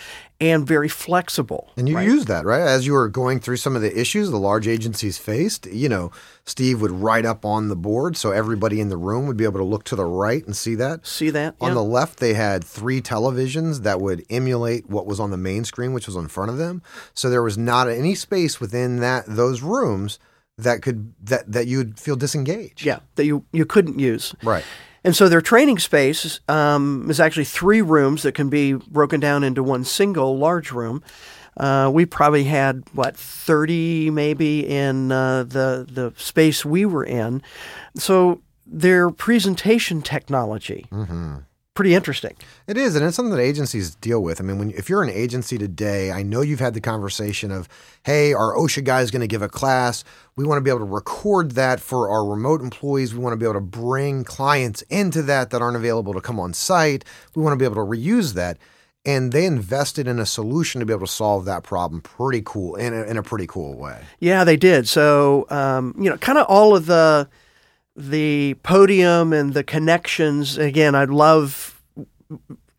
and 0.40 0.64
very 0.66 0.88
flexible. 0.88 1.70
And 1.76 1.88
you 1.88 1.98
use 1.98 2.26
that, 2.26 2.44
right? 2.44 2.60
As 2.60 2.86
you 2.86 2.92
were 2.92 3.08
going 3.08 3.40
through 3.40 3.56
some 3.56 3.74
of 3.74 3.82
the 3.82 3.98
issues 4.00 4.30
the 4.30 4.38
large 4.38 4.68
agencies 4.68 5.18
faced, 5.18 5.66
you 5.66 5.88
know, 5.88 6.12
Steve 6.44 6.80
would 6.80 6.92
write 6.92 7.26
up 7.26 7.44
on 7.44 7.68
the 7.68 7.74
board 7.76 8.16
so 8.16 8.30
everybody 8.30 8.80
in 8.80 8.88
the 8.88 8.96
room 8.96 9.26
would 9.26 9.36
be 9.36 9.44
able 9.44 9.58
to 9.58 9.64
look 9.64 9.82
to 9.84 9.96
the 9.96 10.04
right 10.04 10.44
and 10.46 10.56
see 10.56 10.76
that. 10.76 11.04
See 11.06 11.30
that? 11.30 11.56
On 11.60 11.70
Yeah. 11.70 11.74
the 11.74 11.82
left, 11.82 12.20
they 12.20 12.34
had 12.34 12.62
three 12.62 13.00
televisions 13.02 13.82
that 13.82 14.00
would 14.00 14.24
emulate 14.30 14.88
what 14.88 15.06
was 15.06 15.18
on 15.18 15.30
the 15.30 15.36
main 15.36 15.64
screen, 15.64 15.92
which 15.92 16.06
was 16.06 16.14
in 16.16 16.28
front 16.28 16.50
of 16.50 16.56
them. 16.56 16.82
So 17.14 17.28
there 17.28 17.42
was 17.42 17.58
not 17.58 17.88
any 17.88 18.14
space 18.14 18.60
within 18.60 19.00
that 19.00 19.24
those 19.26 19.60
rooms 19.62 20.18
that 20.56 20.82
could 20.82 21.12
that 21.22 21.50
that 21.50 21.66
you'd 21.66 21.98
feel 22.00 22.16
disengaged. 22.16 22.84
yeah, 22.84 22.98
that 23.16 23.24
you 23.24 23.44
you 23.52 23.64
couldn't 23.64 23.98
use. 23.98 24.34
Right. 24.42 24.64
And 25.04 25.14
so 25.14 25.28
their 25.28 25.40
training 25.40 25.78
space 25.78 26.40
um, 26.48 27.08
is 27.10 27.20
actually 27.20 27.44
three 27.44 27.82
rooms 27.82 28.22
that 28.22 28.32
can 28.32 28.48
be 28.48 28.72
broken 28.72 29.20
down 29.20 29.44
into 29.44 29.62
one 29.62 29.84
single 29.84 30.36
large 30.38 30.72
room. 30.72 31.02
Uh, 31.56 31.90
we 31.92 32.06
probably 32.06 32.44
had 32.44 32.84
what 32.92 33.16
thirty 33.16 34.10
maybe 34.10 34.66
in 34.66 35.10
uh, 35.10 35.42
the 35.42 35.86
the 35.88 36.12
space 36.16 36.64
we 36.64 36.84
were 36.84 37.04
in. 37.04 37.42
So 37.96 38.42
their 38.64 39.10
presentation 39.10 40.02
technology, 40.02 40.86
pretty 41.78 41.94
interesting. 41.94 42.34
It 42.66 42.76
is, 42.76 42.96
and 42.96 43.06
it's 43.06 43.14
something 43.14 43.36
that 43.36 43.40
agencies 43.40 43.94
deal 43.94 44.20
with. 44.20 44.40
I 44.40 44.42
mean, 44.42 44.58
when 44.58 44.70
if 44.72 44.88
you're 44.88 45.04
an 45.04 45.10
agency 45.10 45.58
today, 45.58 46.10
I 46.10 46.24
know 46.24 46.40
you've 46.40 46.58
had 46.58 46.74
the 46.74 46.80
conversation 46.80 47.52
of, 47.52 47.68
"Hey, 48.02 48.32
our 48.34 48.56
OSHA 48.56 48.82
guy 48.82 49.00
is 49.02 49.12
going 49.12 49.20
to 49.20 49.28
give 49.28 49.42
a 49.42 49.48
class. 49.48 50.02
We 50.34 50.44
want 50.44 50.58
to 50.58 50.60
be 50.60 50.70
able 50.70 50.80
to 50.80 50.92
record 50.92 51.52
that 51.52 51.78
for 51.78 52.10
our 52.10 52.24
remote 52.24 52.62
employees. 52.62 53.14
We 53.14 53.20
want 53.20 53.34
to 53.34 53.36
be 53.36 53.44
able 53.44 53.60
to 53.60 53.60
bring 53.60 54.24
clients 54.24 54.82
into 54.90 55.22
that 55.22 55.50
that 55.50 55.62
aren't 55.62 55.76
available 55.76 56.14
to 56.14 56.20
come 56.20 56.40
on 56.40 56.52
site. 56.52 57.04
We 57.36 57.44
want 57.44 57.52
to 57.52 57.56
be 57.56 57.64
able 57.64 57.76
to 57.76 57.88
reuse 57.88 58.34
that." 58.34 58.58
And 59.06 59.30
they 59.30 59.46
invested 59.46 60.08
in 60.08 60.18
a 60.18 60.26
solution 60.26 60.80
to 60.80 60.84
be 60.84 60.92
able 60.92 61.06
to 61.06 61.12
solve 61.12 61.44
that 61.44 61.62
problem. 61.62 62.00
Pretty 62.00 62.42
cool 62.44 62.74
in 62.74 62.92
a, 62.92 63.04
in 63.04 63.16
a 63.16 63.22
pretty 63.22 63.46
cool 63.46 63.76
way. 63.76 64.02
Yeah, 64.18 64.42
they 64.42 64.56
did. 64.56 64.88
So 64.88 65.46
um, 65.48 65.94
you 65.96 66.10
know, 66.10 66.16
kind 66.16 66.38
of 66.38 66.46
all 66.46 66.74
of 66.74 66.86
the 66.86 67.28
the 67.98 68.54
podium 68.62 69.32
and 69.32 69.52
the 69.54 69.64
connections. 69.64 70.56
Again, 70.56 70.94
I 70.94 71.04
love 71.04 71.82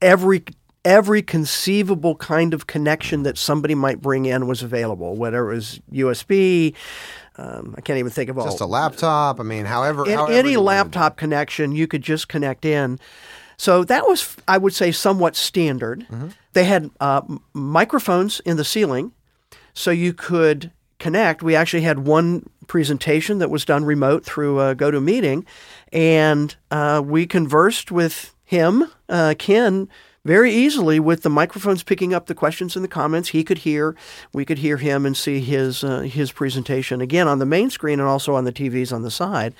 every 0.02 0.44
every 0.86 1.22
conceivable 1.22 2.16
kind 2.16 2.54
of 2.54 2.66
connection 2.66 3.24
that 3.24 3.38
somebody 3.38 3.76
might 3.76 4.02
bring 4.02 4.26
in 4.26 4.48
was 4.48 4.64
available. 4.64 5.16
Whether 5.16 5.50
it 5.52 5.56
was 5.56 5.82
USB, 5.92 6.74
um, 7.36 7.76
I 7.78 7.82
can't 7.82 8.00
even 8.00 8.12
think 8.12 8.30
of 8.30 8.38
all. 8.38 8.46
Just 8.46 8.62
a 8.62 8.66
laptop. 8.66 9.40
I 9.40 9.44
mean, 9.44 9.66
however, 9.66 10.06
In- 10.08 10.18
however 10.18 10.32
any 10.32 10.56
laptop 10.56 11.18
connection, 11.18 11.74
you 11.74 11.86
could 11.86 12.02
just 12.02 12.30
connect 12.30 12.64
in. 12.64 12.98
So 13.58 13.84
that 13.84 14.08
was, 14.08 14.38
I 14.48 14.58
would 14.58 14.74
say, 14.74 14.94
somewhat 14.94 15.36
standard. 15.36 16.08
They 16.54 16.64
had 16.64 16.92
uh, 17.02 17.22
microphones 17.54 18.40
in 18.46 18.56
the 18.56 18.64
ceiling, 18.64 19.12
so 19.74 19.92
you 19.92 20.14
could 20.14 20.72
connect. 21.00 21.42
We 21.42 21.56
actually 21.56 21.82
had 21.82 22.00
one 22.00 22.50
presentation 22.68 23.40
that 23.40 23.50
was 23.50 23.66
done 23.66 23.86
remote 23.86 24.24
through 24.24 24.60
a 24.60 24.76
GoToMeeting, 24.76 25.46
and 25.92 26.56
uh, 26.70 27.02
we 27.04 27.26
conversed 27.26 27.92
with 27.92 28.36
him, 28.44 28.92
uh, 29.08 29.34
Ken, 29.40 29.90
very 30.26 30.52
easily 30.52 31.00
with 31.00 31.24
the 31.24 31.30
microphones 31.30 31.82
picking 31.82 32.14
up 32.14 32.28
the 32.28 32.36
questions 32.36 32.76
and 32.76 32.84
the 32.84 32.90
comments. 32.90 33.30
He 33.30 33.44
could 33.44 33.60
hear, 33.60 33.96
we 34.34 34.46
could 34.46 34.60
hear 34.60 34.78
him 34.78 35.06
and 35.06 35.16
see 35.16 35.40
his 35.40 35.84
uh, 35.84 36.02
his 36.02 36.32
presentation 36.32 37.02
again 37.02 37.28
on 37.28 37.40
the 37.40 37.46
main 37.46 37.70
screen 37.70 38.00
and 38.00 38.08
also 38.08 38.36
on 38.36 38.44
the 38.44 38.52
TVs 38.52 38.94
on 38.94 39.02
the 39.02 39.12
side. 39.12 39.54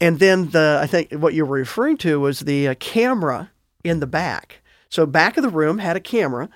And 0.00 0.18
then 0.18 0.50
the 0.50 0.80
I 0.82 0.86
think 0.86 1.12
what 1.12 1.34
you 1.34 1.44
were 1.44 1.56
referring 1.56 1.98
to 1.98 2.18
was 2.20 2.40
the 2.40 2.68
uh, 2.68 2.74
camera 2.80 3.50
in 3.84 4.00
the 4.00 4.06
back. 4.06 4.60
So 4.88 5.06
back 5.06 5.36
of 5.36 5.42
the 5.42 5.50
room 5.50 5.78
had 5.78 5.96
a 5.96 6.00
camera 6.00 6.48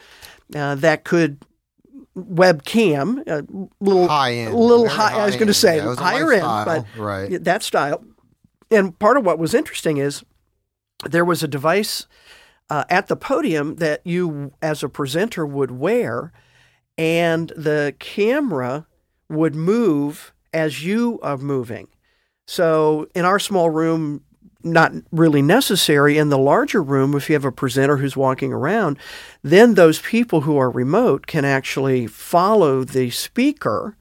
uh, 0.55 0.75
that 0.77 1.05
could 1.05 1.39
webcam, 2.17 3.27
a 3.27 3.47
little 3.81 4.09
High 4.09 4.35
end, 4.35 4.55
little 4.55 4.87
very 4.87 4.97
high. 4.97 5.19
I 5.21 5.27
was 5.27 5.37
going 5.37 5.49
to 5.49 5.55
say 5.55 5.77
Yeah, 5.77 5.85
it 5.85 5.89
was 5.89 5.99
a 5.99 6.03
higher 6.03 6.33
end, 6.33 6.43
but 6.43 6.85
right. 6.97 7.45
that 7.45 7.63
style. 7.63 8.05
And 8.71 8.99
part 8.99 9.17
of 9.17 9.25
what 9.25 9.39
was 9.39 9.55
interesting 9.55 9.97
is 9.97 10.25
there 11.09 11.25
was 11.25 11.43
a 11.43 11.49
device 11.49 12.07
uh, 12.69 12.85
at 12.89 13.09
the 13.09 13.17
podium 13.17 13.77
that 13.77 14.01
you, 14.05 14.53
as 14.63 14.83
a 14.83 14.89
presenter, 14.89 15.45
would 15.47 15.73
wear, 15.73 16.33
and 16.97 17.53
the 17.57 17.95
camera 17.99 18.87
would 19.29 19.55
move 19.55 20.33
as 20.53 20.85
you 20.85 21.19
are 21.23 21.37
moving. 21.37 21.89
So 22.47 23.09
in 23.15 23.25
our 23.25 23.39
small 23.39 23.71
room, 23.71 24.23
not 24.63 24.93
really 25.11 25.43
necessary. 25.43 26.19
In 26.19 26.29
the 26.29 26.39
larger 26.39 26.83
room, 26.83 27.15
if 27.15 27.29
you 27.29 27.35
have 27.35 27.45
a 27.45 27.53
presenter 27.53 27.99
who's 27.99 28.17
walking 28.17 28.53
around, 28.53 28.99
then 29.43 29.75
those 29.75 30.01
people 30.01 30.43
who 30.43 30.57
are 30.57 30.71
remote 30.71 31.27
can 31.27 31.45
actually 31.45 32.07
follow 32.07 32.85
the 32.85 33.11
speaker 33.11 33.97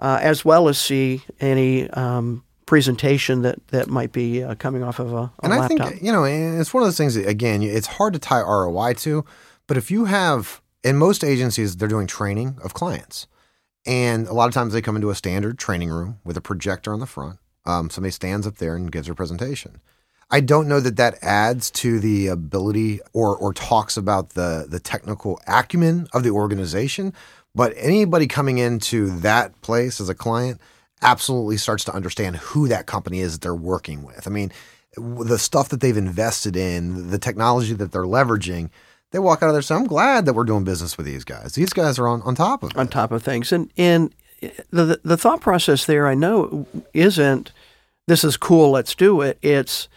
uh, 0.00 0.18
as 0.20 0.44
well 0.44 0.68
as 0.68 0.78
see 0.78 1.22
any 1.40 1.88
um, 1.90 2.42
presentation 2.66 3.42
that, 3.42 3.66
that 3.68 3.88
might 3.88 4.12
be 4.12 4.42
uh, 4.42 4.54
coming 4.54 4.82
off 4.82 4.98
of 4.98 5.12
a, 5.12 5.16
a 5.16 5.32
and 5.42 5.52
I 5.52 5.58
laptop. 5.58 5.88
think 5.88 6.02
you 6.02 6.10
know, 6.10 6.24
it's 6.24 6.72
one 6.72 6.82
of 6.82 6.86
those 6.86 6.96
things. 6.96 7.14
That, 7.14 7.28
again, 7.28 7.62
it's 7.62 7.86
hard 7.86 8.14
to 8.14 8.18
tie 8.18 8.40
ROI 8.40 8.94
to, 8.94 9.24
but 9.66 9.76
if 9.76 9.90
you 9.90 10.06
have 10.06 10.60
in 10.82 10.96
most 10.96 11.22
agencies, 11.22 11.76
they're 11.76 11.88
doing 11.88 12.06
training 12.06 12.58
of 12.64 12.72
clients, 12.72 13.26
and 13.84 14.26
a 14.26 14.32
lot 14.32 14.48
of 14.48 14.54
times 14.54 14.72
they 14.72 14.80
come 14.80 14.96
into 14.96 15.10
a 15.10 15.14
standard 15.14 15.58
training 15.58 15.90
room 15.90 16.18
with 16.24 16.36
a 16.36 16.40
projector 16.40 16.92
on 16.92 17.00
the 17.00 17.06
front. 17.06 17.38
Um, 17.66 17.90
somebody 17.90 18.12
stands 18.12 18.46
up 18.46 18.56
there 18.56 18.74
and 18.74 18.90
gives 18.90 19.08
a 19.08 19.14
presentation. 19.14 19.80
I 20.30 20.40
don't 20.40 20.68
know 20.68 20.80
that 20.80 20.96
that 20.96 21.18
adds 21.22 21.70
to 21.72 21.98
the 21.98 22.28
ability 22.28 23.00
or 23.12 23.36
or 23.36 23.52
talks 23.52 23.96
about 23.96 24.30
the 24.30 24.66
the 24.68 24.80
technical 24.80 25.40
acumen 25.46 26.06
of 26.12 26.22
the 26.22 26.30
organization, 26.30 27.12
but 27.54 27.72
anybody 27.76 28.26
coming 28.26 28.58
into 28.58 29.10
that 29.20 29.60
place 29.62 30.00
as 30.00 30.08
a 30.08 30.14
client 30.14 30.60
absolutely 31.02 31.56
starts 31.56 31.84
to 31.84 31.94
understand 31.94 32.36
who 32.36 32.68
that 32.68 32.86
company 32.86 33.20
is 33.20 33.32
that 33.32 33.40
they're 33.40 33.54
working 33.54 34.02
with. 34.02 34.26
I 34.26 34.30
mean, 34.30 34.52
the 34.96 35.38
stuff 35.38 35.70
that 35.70 35.80
they've 35.80 35.96
invested 35.96 36.56
in, 36.56 37.10
the 37.10 37.18
technology 37.18 37.72
that 37.74 37.90
they're 37.90 38.02
leveraging, 38.02 38.70
they 39.10 39.18
walk 39.18 39.42
out 39.42 39.48
of 39.48 39.54
there 39.54 39.62
saying, 39.62 39.80
I'm 39.80 39.86
glad 39.86 40.26
that 40.26 40.34
we're 40.34 40.44
doing 40.44 40.64
business 40.64 40.96
with 40.96 41.06
these 41.06 41.24
guys. 41.24 41.54
These 41.54 41.72
guys 41.72 41.98
are 41.98 42.06
on, 42.06 42.22
on 42.22 42.34
top 42.34 42.62
of 42.62 42.70
it. 42.70 42.76
on 42.76 42.88
top 42.88 43.10
of 43.12 43.22
things. 43.22 43.50
And 43.50 43.72
and 43.76 44.14
eh, 44.42 44.50
the 44.70 45.00
the 45.02 45.16
thought 45.16 45.40
process 45.40 45.86
there, 45.86 46.06
I 46.06 46.14
know, 46.14 46.66
isn't 46.94 47.52
this 48.06 48.24
is 48.24 48.36
cool. 48.36 48.72
Let's 48.72 48.94
do 48.94 49.20
it. 49.20 49.38
It's 49.42 49.88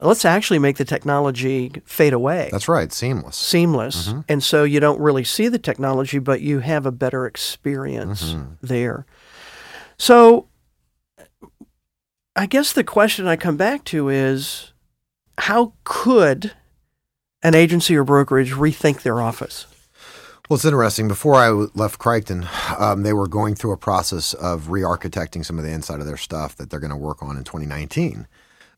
let's 0.00 0.24
actually 0.24 0.58
make 0.58 0.76
the 0.76 0.84
technology 0.84 1.72
fade 1.84 2.12
away, 2.12 2.48
That's 2.52 2.68
right. 2.68 2.92
Seamless. 2.92 3.36
seamless, 3.36 4.12
and 4.28 4.42
so 4.42 4.64
you 4.64 4.80
don't 4.80 5.00
really 5.00 5.24
see 5.24 5.48
the 5.48 5.58
technology, 5.58 6.18
but 6.18 6.40
you 6.40 6.60
have 6.60 6.86
a 6.86 6.92
better 6.92 7.26
experience 7.26 8.36
there. 8.62 9.06
So. 9.98 10.48
I 12.36 12.46
guess 12.46 12.72
the 12.72 12.84
question 12.84 13.26
I 13.26 13.34
come 13.34 13.56
back 13.56 13.82
to 13.86 14.08
is 14.08 14.72
how 15.38 15.72
could 15.82 16.52
an 17.42 17.56
agency 17.56 17.96
or 17.96 18.04
brokerage 18.04 18.52
rethink 18.52 19.02
their 19.02 19.20
office? 19.20 19.66
Well, 20.48 20.54
it's 20.54 20.64
interesting. 20.64 21.08
Before 21.08 21.34
I 21.34 21.50
left 21.50 21.98
Crichton, 21.98 22.48
um, 22.78 23.02
they 23.02 23.12
were 23.12 23.26
going 23.26 23.54
through 23.54 23.72
a 23.72 23.76
process 23.76 24.34
of 24.34 24.70
re-architecting 24.70 25.44
some 25.44 25.58
of 25.58 25.64
the 25.64 25.72
inside 25.72 26.00
of 26.00 26.06
their 26.06 26.16
stuff 26.16 26.56
that 26.56 26.70
they're 26.70 26.80
going 26.80 26.90
to 26.90 26.96
work 26.96 27.22
on 27.22 27.36
in 27.36 27.44
2019. 27.44 28.26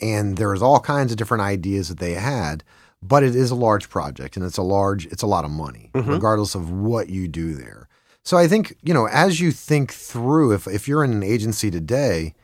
And 0.00 0.36
there 0.36 0.50
was 0.50 0.62
all 0.62 0.80
kinds 0.80 1.12
of 1.12 1.18
different 1.18 1.42
ideas 1.42 1.88
that 1.88 1.98
they 1.98 2.14
had, 2.14 2.64
but 3.02 3.22
it 3.22 3.34
is 3.36 3.50
a 3.50 3.54
large 3.54 3.88
project 3.90 4.36
and 4.36 4.44
it's 4.44 4.56
a 4.56 4.62
large, 4.62 5.06
it's 5.06 5.22
a 5.22 5.26
lot 5.26 5.44
of 5.44 5.50
money, 5.50 5.90
Mhm. 5.94 6.08
regardless 6.08 6.54
of 6.54 6.70
what 6.70 7.08
you 7.08 7.28
do 7.28 7.54
there. 7.54 7.88
So 8.24 8.36
I 8.36 8.46
think, 8.48 8.76
you 8.82 8.92
know, 8.94 9.06
as 9.06 9.40
you 9.40 9.50
think 9.52 9.92
through, 9.92 10.52
if, 10.52 10.66
if 10.66 10.86
you're 10.86 11.04
in 11.04 11.12
an 11.12 11.22
agency 11.22 11.70
today, 11.70 12.34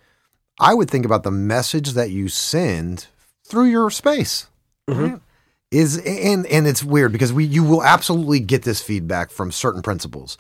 I 0.59 0.73
would 0.75 0.91
think 0.91 1.05
about 1.05 1.23
the 1.23 1.31
message 1.31 1.93
that 1.93 2.11
you 2.11 2.29
send 2.29 3.07
through 3.47 3.67
your 3.67 3.91
space. 3.91 4.47
Mhm. 4.89 5.11
right? 5.13 5.21
Is 5.73 5.99
and 5.99 6.47
and 6.47 6.67
it's 6.69 6.85
weird 6.85 7.11
because 7.11 7.33
we 7.33 7.45
you 7.45 7.65
will 7.65 7.83
absolutely 7.83 8.39
get 8.39 8.63
this 8.63 8.81
feedback 8.81 9.31
from 9.33 9.51
certain 9.51 9.83
principals. 9.83 10.39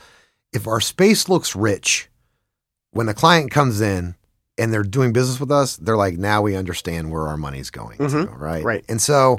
If 0.52 0.68
our 0.68 0.80
space 0.80 1.28
looks 1.28 1.56
rich, 1.56 2.08
when 2.92 3.06
the 3.06 3.12
client 3.12 3.50
comes 3.50 3.80
in 3.80 4.14
and 4.58 4.72
they're 4.72 4.82
doing 4.82 5.12
business 5.12 5.38
with 5.40 5.50
us, 5.50 5.76
they're 5.76 5.96
like, 5.96 6.16
now 6.18 6.42
we 6.42 6.56
understand 6.56 7.10
where 7.10 7.28
our 7.28 7.36
money's 7.36 7.70
going 7.70 7.98
to, 7.98 8.04
Mhm. 8.04 8.38
right? 8.38 8.64
Right. 8.64 8.84
And 8.88 9.00
so 9.00 9.38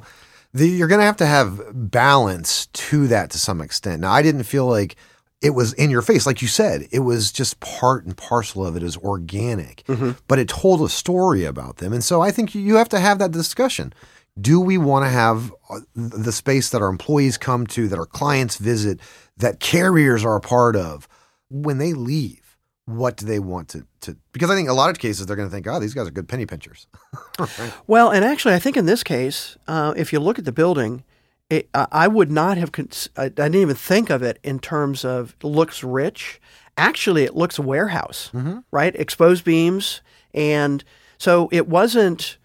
the, 0.53 0.67
you're 0.67 0.87
going 0.87 0.99
to 0.99 1.05
have 1.05 1.17
to 1.17 1.25
have 1.25 1.61
balance 1.73 2.67
to 2.67 3.07
that 3.07 3.29
to 3.31 3.37
some 3.39 3.61
extent. 3.61 4.01
Now, 4.01 4.11
I 4.11 4.21
didn't 4.21 4.43
feel 4.43 4.65
like 4.67 4.95
it 5.41 5.51
was 5.51 5.73
in 5.73 5.89
your 5.91 6.01
face, 6.01 6.25
like 6.25 6.41
you 6.41 6.47
said. 6.47 6.87
It 6.91 6.99
was 7.01 7.31
just 7.31 7.59
part 7.59 8.05
and 8.05 8.17
parcel 8.17 8.65
of 8.65 8.75
it, 8.75 8.81
it 8.81 8.85
is 8.85 8.97
organic, 8.97 9.83
Mhm. 9.87 10.17
but 10.27 10.39
it 10.39 10.47
told 10.49 10.81
a 10.81 10.89
story 10.89 11.45
about 11.45 11.77
them. 11.77 11.93
And 11.93 12.03
so 12.03 12.21
I 12.21 12.31
think 12.31 12.55
you 12.55 12.75
have 12.75 12.89
to 12.89 12.99
have 12.99 13.19
that 13.19 13.31
discussion. 13.31 13.93
Do 14.39 14.59
we 14.59 14.77
want 14.77 15.05
to 15.05 15.09
have 15.09 15.51
uh, 15.69 15.79
the 15.95 16.31
space 16.31 16.69
that 16.69 16.81
our 16.81 16.89
employees 16.89 17.37
come 17.37 17.65
to, 17.67 17.87
that 17.87 17.97
our 17.99 18.05
clients 18.05 18.57
visit, 18.57 18.99
that 19.37 19.59
carriers 19.59 20.23
are 20.23 20.35
a 20.37 20.41
part 20.41 20.75
of? 20.75 21.07
When 21.49 21.77
they 21.77 21.93
leave, 21.93 22.46
what 22.87 23.17
do 23.17 23.25
they 23.25 23.37
want 23.39 23.67
to, 23.69 23.85
to 24.01 24.15
because 24.31 24.49
I 24.49 24.55
think 24.55 24.69
a 24.69 24.73
lot 24.73 24.89
of 24.89 24.97
cases 24.97 25.25
they're 25.27 25.35
going 25.35 25.47
to 25.49 25.53
think, 25.53 25.67
oh, 25.67 25.79
these 25.79 25.93
guys 25.93 26.07
are 26.07 26.11
good 26.11 26.27
penny 26.27 26.45
pinchers. 26.47 26.87
Right. 27.39 27.71
Well, 27.85 28.09
and 28.09 28.25
actually, 28.25 28.55
I 28.55 28.59
think 28.59 28.75
in 28.77 28.87
this 28.87 29.03
case, 29.03 29.57
uh, 29.67 29.93
if 29.95 30.11
you 30.11 30.19
look 30.19 30.39
at 30.39 30.45
the 30.45 30.51
building, 30.51 31.03
it, 31.51 31.69
I 31.75 31.85
I 31.91 32.07
would 32.07 32.31
not 32.31 32.57
have. 32.57 32.71
Cons- 32.71 33.09
I, 33.15 33.25
I 33.25 33.29
didn't 33.29 33.55
even 33.55 33.75
think 33.75 34.09
of 34.09 34.23
it 34.23 34.39
in 34.43 34.57
terms 34.59 35.05
of 35.05 35.35
looks 35.43 35.83
rich. 35.83 36.41
Actually, 36.77 37.23
it 37.25 37.35
looks 37.35 37.59
warehouse, 37.59 38.31
Mhm. 38.33 38.63
right? 38.71 38.95
Exposed 38.95 39.43
beams, 39.43 40.01
and 40.33 40.83
so 41.19 41.47
it 41.51 41.67
wasn't 41.67 42.37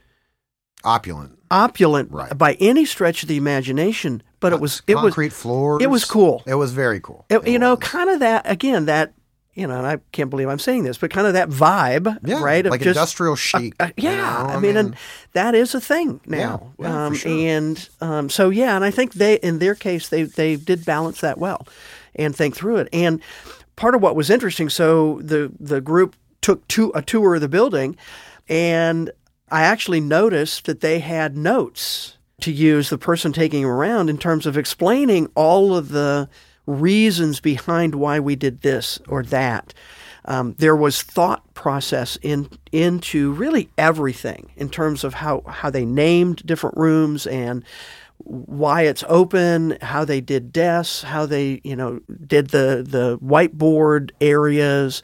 Opulent. 0.84 1.38
opulent 1.50 2.10
Right. 2.10 2.36
by 2.36 2.54
any 2.54 2.84
stretch 2.84 3.22
of 3.22 3.28
the 3.28 3.36
imagination, 3.36 4.22
but 4.40 4.52
it 4.52 4.60
was 4.60 4.82
it 4.86 4.96
was 4.96 5.02
concrete 5.14 5.32
floors. 5.32 5.82
it 5.82 5.88
was 5.90 6.04
cool. 6.04 6.42
It 6.46 6.54
was 6.56 6.72
very 6.72 7.00
cool. 7.00 7.24
It- 7.30 7.46
you 7.46 7.58
know, 7.58 7.76
kind 7.76 8.10
of 8.10 8.20
that 8.20 8.42
again. 8.50 8.86
That 8.86 9.12
you 9.54 9.66
know, 9.66 9.76
and 9.76 9.86
I 9.86 9.98
can't 10.12 10.30
believe 10.30 10.48
I'm 10.48 10.58
saying 10.58 10.84
this, 10.84 10.96
but 10.96 11.10
kind 11.10 11.26
of 11.26 11.34
that 11.34 11.50
vibe, 11.50 12.18
yeah, 12.24 12.42
right? 12.42 12.64
like 12.64 12.80
of 12.80 12.84
just 12.84 12.96
industrial 12.96 13.36
chic. 13.36 13.74
uh, 13.80 13.90
you 13.96 14.08
yeah, 14.08 14.16
know? 14.16 14.54
I, 14.54 14.58
mean, 14.58 14.76
and 14.76 14.96
that 15.32 15.54
is 15.54 15.74
a 15.74 15.80
thing 15.80 16.20
now. 16.24 16.72
yeah, 16.78 16.86
for 16.86 16.98
um, 16.98 17.14
sure. 17.14 17.32
And 17.32 17.88
um, 18.00 18.30
so, 18.30 18.48
yeah, 18.48 18.74
and 18.76 18.84
I 18.84 18.90
think 18.90 19.14
they, 19.14 19.34
in 19.36 19.58
their 19.58 19.74
case, 19.74 20.08
they 20.08 20.22
they 20.22 20.56
did 20.56 20.84
balance 20.86 21.20
that 21.20 21.38
well, 21.38 21.66
and 22.14 22.34
think 22.34 22.56
through 22.56 22.78
it. 22.78 22.88
And 22.92 23.20
part 23.76 23.94
of 23.94 24.00
what 24.00 24.16
was 24.16 24.30
interesting, 24.30 24.70
so 24.70 25.20
the 25.22 25.52
the 25.60 25.82
group 25.82 26.16
took 26.40 26.66
two, 26.68 26.90
a 26.94 27.02
tour 27.02 27.34
of 27.34 27.42
the 27.42 27.48
building, 27.48 27.96
and 28.48 29.10
I 29.50 29.62
actually 29.62 30.00
noticed 30.00 30.64
that 30.64 30.80
they 30.80 31.00
had 31.00 31.36
notes 31.36 32.16
to 32.40 32.50
use 32.50 32.88
the 32.88 32.98
person 32.98 33.32
taking 33.32 33.62
them 33.62 33.70
around 33.70 34.08
in 34.08 34.18
terms 34.18 34.46
of 34.46 34.56
explaining 34.56 35.30
all 35.34 35.76
of 35.76 35.90
the 35.90 36.28
reasons 36.66 37.40
behind 37.40 37.94
why 37.94 38.20
we 38.20 38.36
did 38.36 38.62
this 38.62 38.98
or 39.08 39.22
that. 39.24 39.74
Um, 40.24 40.54
there 40.58 40.76
was 40.76 41.02
thought 41.02 41.52
process 41.54 42.16
in 42.22 42.48
into 42.70 43.32
really 43.32 43.70
everything 43.76 44.50
in 44.56 44.68
terms 44.68 45.02
of 45.02 45.14
how, 45.14 45.42
how 45.48 45.68
they 45.68 45.84
named 45.84 46.46
different 46.46 46.76
rooms 46.76 47.26
and 47.26 47.64
why 48.18 48.82
it's 48.82 49.02
open, 49.08 49.78
how 49.82 50.04
they 50.04 50.20
did 50.20 50.52
desks, 50.52 51.02
how 51.02 51.26
they 51.26 51.60
you 51.64 51.74
know 51.74 52.00
did 52.26 52.50
the 52.50 52.86
the 52.88 53.18
whiteboard 53.18 54.10
areas. 54.20 55.02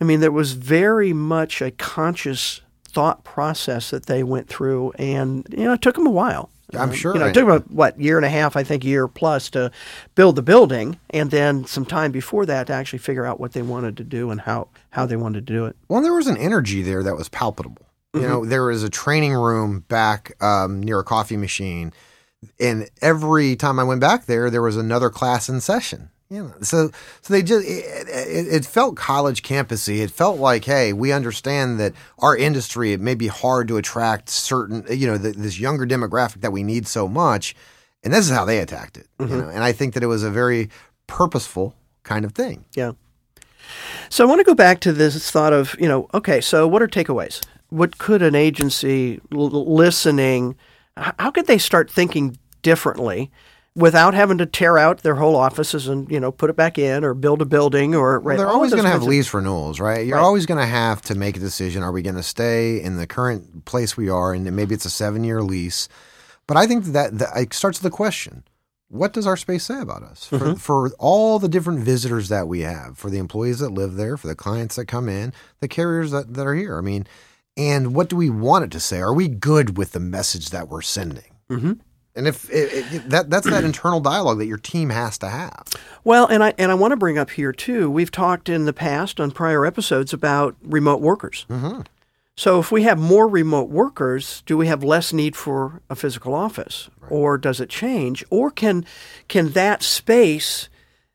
I 0.00 0.04
mean, 0.04 0.20
there 0.20 0.32
was 0.32 0.52
very 0.52 1.12
much 1.12 1.62
a 1.62 1.70
conscious 1.70 2.60
thought 2.84 3.24
process 3.24 3.90
that 3.90 4.06
they 4.06 4.22
went 4.22 4.48
through, 4.48 4.92
and 4.92 5.46
you 5.50 5.64
know, 5.64 5.72
it 5.72 5.82
took 5.82 5.94
them 5.94 6.06
a 6.06 6.10
while. 6.10 6.50
I'm 6.74 6.90
Um, 6.90 6.94
sure. 6.94 7.14
You 7.14 7.20
know, 7.20 7.26
it 7.26 7.34
took 7.34 7.44
about 7.44 7.62
a, 7.62 7.64
what 7.72 8.00
year 8.00 8.16
and 8.16 8.24
a 8.26 8.30
half, 8.30 8.56
I 8.56 8.62
think, 8.64 8.84
year 8.84 9.08
plus 9.08 9.50
to 9.50 9.70
build 10.14 10.36
the 10.36 10.42
building, 10.42 10.98
and 11.10 11.30
then 11.30 11.64
some 11.64 11.84
time 11.84 12.12
before 12.12 12.46
that 12.46 12.66
to 12.68 12.72
actually 12.72 12.98
figure 13.00 13.26
out 13.26 13.40
what 13.40 13.52
they 13.52 13.62
wanted 13.62 13.96
to 13.98 14.04
do 14.04 14.30
and 14.30 14.40
how 14.42 14.68
how 14.90 15.06
they 15.06 15.16
wanted 15.16 15.46
to 15.46 15.52
do 15.52 15.66
it. 15.66 15.76
Well, 15.88 16.02
there 16.02 16.14
was 16.14 16.26
an 16.26 16.36
energy 16.36 16.82
there 16.82 17.02
that 17.02 17.16
was 17.16 17.28
palpable. 17.28 17.86
You 18.12 18.22
know, 18.22 18.44
there 18.44 18.64
was 18.64 18.82
a 18.82 18.90
training 18.90 19.34
room 19.34 19.84
back 19.86 20.32
um, 20.42 20.82
near 20.82 20.98
a 20.98 21.04
coffee 21.04 21.36
machine, 21.36 21.92
and 22.58 22.90
every 23.00 23.54
time 23.54 23.78
I 23.78 23.84
went 23.84 24.00
back 24.00 24.26
there, 24.26 24.50
there 24.50 24.62
was 24.62 24.76
another 24.76 25.10
class 25.10 25.48
in 25.48 25.60
session. 25.60 26.10
You 26.32 26.44
know, 26.44 26.54
so 26.62 26.92
so 27.22 27.34
they 27.34 27.42
just 27.42 27.66
it, 27.66 28.08
it, 28.08 28.54
it 28.54 28.64
felt 28.64 28.96
college 28.96 29.42
campusy. 29.42 29.98
It 29.98 30.12
felt 30.12 30.38
like, 30.38 30.64
hey, 30.64 30.92
we 30.92 31.10
understand 31.10 31.80
that 31.80 31.92
our 32.20 32.36
industry 32.36 32.92
it 32.92 33.00
may 33.00 33.16
be 33.16 33.26
hard 33.26 33.66
to 33.66 33.76
attract 33.76 34.28
certain, 34.28 34.84
you 34.88 35.08
know, 35.08 35.18
the, 35.18 35.32
this 35.32 35.58
younger 35.58 35.84
demographic 35.84 36.40
that 36.42 36.52
we 36.52 36.62
need 36.62 36.86
so 36.86 37.08
much, 37.08 37.56
and 38.04 38.14
this 38.14 38.30
is 38.30 38.30
how 38.30 38.44
they 38.44 38.58
attacked 38.58 38.96
it. 38.96 39.08
You 39.18 39.26
mm-hmm. 39.26 39.38
know, 39.40 39.48
and 39.48 39.64
I 39.64 39.72
think 39.72 39.94
that 39.94 40.04
it 40.04 40.06
was 40.06 40.22
a 40.22 40.30
very 40.30 40.70
purposeful 41.08 41.74
kind 42.04 42.24
of 42.24 42.32
thing. 42.32 42.64
Yeah. 42.74 42.92
So 44.08 44.24
I 44.24 44.28
want 44.28 44.38
to 44.38 44.44
go 44.44 44.54
back 44.54 44.78
to 44.80 44.92
this 44.92 45.30
thought 45.32 45.52
of, 45.52 45.74
you 45.80 45.88
know, 45.88 46.08
okay, 46.14 46.40
so 46.40 46.66
what 46.66 46.80
are 46.80 46.88
takeaways? 46.88 47.44
What 47.70 47.98
could 47.98 48.22
an 48.22 48.36
agency 48.36 49.20
l- 49.32 49.48
listening, 49.48 50.56
how 50.96 51.32
could 51.32 51.46
they 51.46 51.58
start 51.58 51.90
thinking 51.90 52.38
differently 52.62 53.30
without 53.76 54.14
having 54.14 54.36
to 54.38 54.46
tear 54.46 54.78
out 54.78 54.98
their 55.02 55.14
whole 55.14 55.36
offices 55.36 55.86
and, 55.86 56.10
you 56.10 56.18
know, 56.18 56.32
put 56.32 56.50
it 56.50 56.56
back 56.56 56.76
in 56.78 57.04
or 57.04 57.14
build 57.14 57.40
a 57.40 57.44
building 57.44 57.94
or, 57.94 58.18
Well, 58.18 58.20
right? 58.30 58.36
they're 58.38 58.48
always 58.48 58.72
going 58.72 58.82
to 58.84 58.90
have 58.90 59.04
lease 59.04 59.32
renewals, 59.32 59.78
right? 59.78 60.04
You're 60.06 60.16
Right. 60.16 60.24
always 60.24 60.44
going 60.44 60.58
to 60.60 60.66
have 60.66 61.02
to 61.02 61.14
make 61.14 61.36
a 61.36 61.40
decision. 61.40 61.82
Are 61.82 61.92
we 61.92 62.02
going 62.02 62.16
to 62.16 62.22
stay 62.22 62.80
in 62.82 62.96
the 62.96 63.06
current 63.06 63.64
place 63.64 63.96
we 63.96 64.08
are, 64.08 64.32
and 64.32 64.50
maybe 64.56 64.74
it's 64.74 64.84
a 64.86 64.90
seven 64.90 65.22
year 65.24 65.40
lease? 65.42 65.88
But 66.48 66.56
I 66.56 66.66
think 66.66 66.86
that, 66.86 67.18
that 67.18 67.36
it 67.36 67.54
starts 67.54 67.78
with 67.80 67.92
the 67.92 67.96
question: 67.96 68.42
What 68.88 69.12
does 69.12 69.24
our 69.26 69.36
space 69.36 69.62
say 69.64 69.80
about 69.80 70.02
us? 70.02 70.26
For, 70.26 70.38
Mm-hmm. 70.38 70.54
for 70.54 70.90
all 70.98 71.38
the 71.38 71.48
different 71.48 71.78
visitors 71.80 72.28
that 72.28 72.48
we 72.48 72.62
have, 72.62 72.98
for 72.98 73.08
the 73.08 73.18
employees 73.18 73.60
that 73.60 73.70
live 73.70 73.94
there, 73.94 74.16
for 74.16 74.26
the 74.26 74.34
clients 74.34 74.74
that 74.76 74.86
come 74.86 75.08
in, 75.08 75.32
the 75.60 75.68
carriers 75.68 76.10
that, 76.10 76.34
that 76.34 76.44
are 76.46 76.54
here. 76.56 76.76
I 76.76 76.80
mean, 76.80 77.06
and 77.56 77.94
what 77.94 78.08
do 78.08 78.16
we 78.16 78.30
want 78.30 78.64
it 78.64 78.72
to 78.72 78.80
say? 78.80 78.98
Are 79.00 79.14
we 79.14 79.28
good 79.28 79.78
with 79.78 79.92
the 79.92 80.00
message 80.00 80.50
that 80.50 80.68
we're 80.68 80.82
sending? 80.82 81.36
Mhm. 81.48 81.78
And 82.16 82.26
if 82.26 82.50
it, 82.50 82.92
it, 82.92 83.10
that 83.10 83.30
that's 83.30 83.48
that 83.48 83.64
internal 83.72 84.00
dialogue 84.00 84.38
that 84.38 84.46
your 84.46 84.58
team 84.58 84.90
has 84.90 85.16
to 85.18 85.28
have. 85.28 85.64
Well, 86.04 86.26
and 86.26 86.42
I 86.42 86.54
and 86.58 86.70
I 86.70 86.74
want 86.74 86.92
to 86.92 86.96
bring 86.96 87.18
up 87.18 87.30
here 87.30 87.52
too. 87.52 87.90
We've 87.90 88.10
talked 88.10 88.48
in 88.48 88.64
the 88.64 88.72
past 88.72 89.20
on 89.20 89.30
prior 89.30 89.64
episodes 89.64 90.12
about 90.12 90.56
remote 90.62 91.00
workers. 91.00 91.46
Mhm. 91.48 91.86
So 92.36 92.58
if 92.58 92.72
we 92.72 92.84
have 92.84 92.98
more 92.98 93.28
remote 93.28 93.68
workers, 93.68 94.42
do 94.46 94.56
we 94.56 94.66
have 94.66 94.82
less 94.82 95.12
need 95.12 95.36
for 95.36 95.82
a 95.90 95.94
physical 95.94 96.34
office, 96.34 96.88
or 97.10 97.36
does 97.36 97.60
it 97.60 97.68
change, 97.68 98.24
or 98.30 98.50
can 98.50 98.86
can 99.28 99.50
that 99.50 99.82
space 99.82 100.68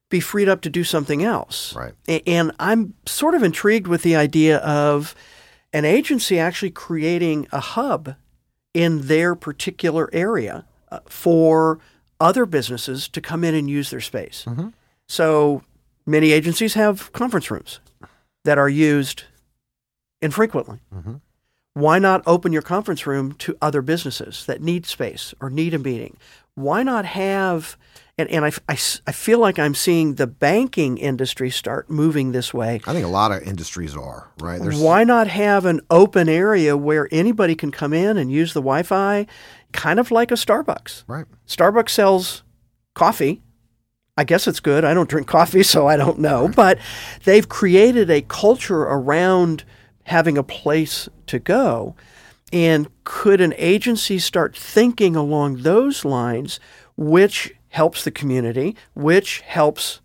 be 0.09 0.19
freed 0.19 0.47
up 0.47 0.61
to 0.61 0.69
do 0.69 0.83
something 0.83 1.23
else? 1.23 1.75
Right. 1.75 1.93
And 2.27 2.51
I'm 2.59 2.93
sort 3.05 3.33
of 3.33 3.43
intrigued 3.43 3.87
with 3.87 4.03
the 4.03 4.15
idea 4.15 4.57
of 4.59 5.15
an 5.73 5.83
agency 5.83 6.39
actually 6.39 6.69
creating 6.71 7.47
a 7.51 7.59
hub 7.59 8.15
in 8.73 9.07
their 9.07 9.35
particular 9.35 10.09
area 10.13 10.63
uh, 10.91 10.99
for 11.07 11.79
other 12.19 12.45
businesses 12.45 13.07
to 13.09 13.21
come 13.21 13.43
in 13.43 13.53
and 13.55 13.69
use 13.69 13.89
their 13.89 14.01
space. 14.01 14.45
Mhm. 14.47 14.73
So 15.07 15.63
many 16.05 16.31
agencies 16.31 16.73
have 16.75 17.11
conference 17.13 17.51
rooms 17.51 17.79
that 18.45 18.57
are 18.57 18.69
used 18.69 19.23
infrequently. 20.21 20.79
Mhm. 20.93 21.21
Why 21.73 21.99
not 21.99 22.23
open 22.25 22.53
your 22.53 22.61
conference 22.61 23.05
room 23.05 23.33
to 23.33 23.57
other 23.61 23.81
businesses 23.81 24.45
that 24.45 24.61
need 24.61 24.85
space 24.85 25.33
or 25.41 25.49
need 25.49 25.73
a 25.73 25.79
meeting? 25.79 26.15
Why 26.55 26.83
not 26.83 27.03
have, 27.05 27.75
and, 28.17 28.29
and 28.29 28.45
I, 28.45 28.51
I 28.69 28.77
I 29.07 29.11
feel 29.11 29.39
like 29.39 29.59
I'm 29.59 29.75
seeing 29.75 30.15
the 30.15 30.27
banking 30.27 30.97
industry 30.97 31.49
start 31.49 31.89
moving 31.89 32.31
this 32.31 32.53
way. 32.53 32.79
I 32.87 32.93
think 32.93 33.05
a 33.05 33.09
lot 33.09 33.31
of 33.31 33.43
industries 33.43 33.95
are 33.95 34.31
right. 34.39 34.61
Why 34.61 35.03
not 35.03 35.27
have 35.27 35.65
an 35.65 35.81
open 35.89 36.29
area 36.29 36.77
where 36.77 37.09
anybody 37.11 37.55
can 37.55 37.71
come 37.71 37.93
in 37.93 38.17
and 38.17 38.31
use 38.31 38.53
the 38.53 38.61
Wi 38.61 38.83
Fi, 38.83 39.27
kind 39.73 39.99
of 39.99 40.11
like 40.11 40.31
a 40.31 40.35
Starbucks? 40.35 41.03
right. 41.07 41.25
Starbucks 41.47 41.89
sells 41.89 42.43
coffee. 42.93 43.41
I 44.17 44.23
guess 44.23 44.47
it's 44.47 44.61
good. 44.61 44.85
I 44.85 44.93
don't 44.93 45.09
drink 45.09 45.27
coffee, 45.27 45.63
so 45.63 45.87
I 45.87 45.97
don't 45.97 46.19
know. 46.19 46.47
But 46.47 46.79
they've 47.25 47.47
created 47.47 48.09
a 48.09 48.21
culture 48.21 48.83
around 48.83 49.65
having 50.03 50.37
a 50.37 50.43
place 50.43 51.09
to 51.27 51.39
go. 51.39 51.95
And 52.53 52.87
could 53.03 53.41
an 53.41 53.53
agency 53.57 54.19
start 54.19 54.55
thinking 54.55 55.17
along 55.17 55.63
those 55.63 56.05
lines, 56.05 56.61
which 56.95 57.53
helps 57.75 58.05
the 58.05 58.11
community, 58.11 58.73
which 58.93 59.41
helps 59.41 59.99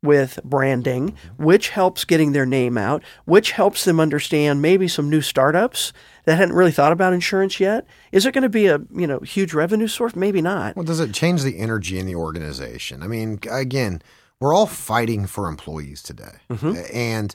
with 0.00 0.38
branding, 0.44 1.16
which 1.38 1.70
helps 1.70 2.04
getting 2.04 2.30
their 2.30 2.46
name 2.46 2.78
out, 2.78 3.02
which 3.24 3.50
helps 3.50 3.84
them 3.84 3.98
understand 3.98 4.62
maybe 4.62 4.86
some 4.86 5.10
new 5.10 5.20
startups 5.20 5.92
that 6.24 6.36
hadn't 6.38 6.54
really 6.54 6.70
thought 6.70 6.92
about 6.92 7.12
insurance 7.12 7.58
yet? 7.58 7.84
Is 8.12 8.26
it 8.26 8.32
going 8.32 8.42
to 8.42 8.48
be 8.48 8.66
a 8.66 8.78
you 8.94 9.08
know 9.08 9.18
huge 9.20 9.54
revenue 9.54 9.88
source? 9.88 10.14
Maybe 10.14 10.40
not. 10.40 10.76
Well, 10.76 10.84
does 10.84 11.00
it 11.00 11.12
change 11.12 11.42
the 11.42 11.58
energy 11.58 11.98
in 11.98 12.06
the 12.06 12.14
organization? 12.14 13.02
I 13.02 13.08
mean, 13.08 13.40
again, 13.50 14.02
we're 14.38 14.54
all 14.54 14.66
fighting 14.66 15.26
for 15.26 15.48
employees 15.48 16.04
today, 16.04 16.36
mm-hmm. 16.48 16.74
and 16.94 17.34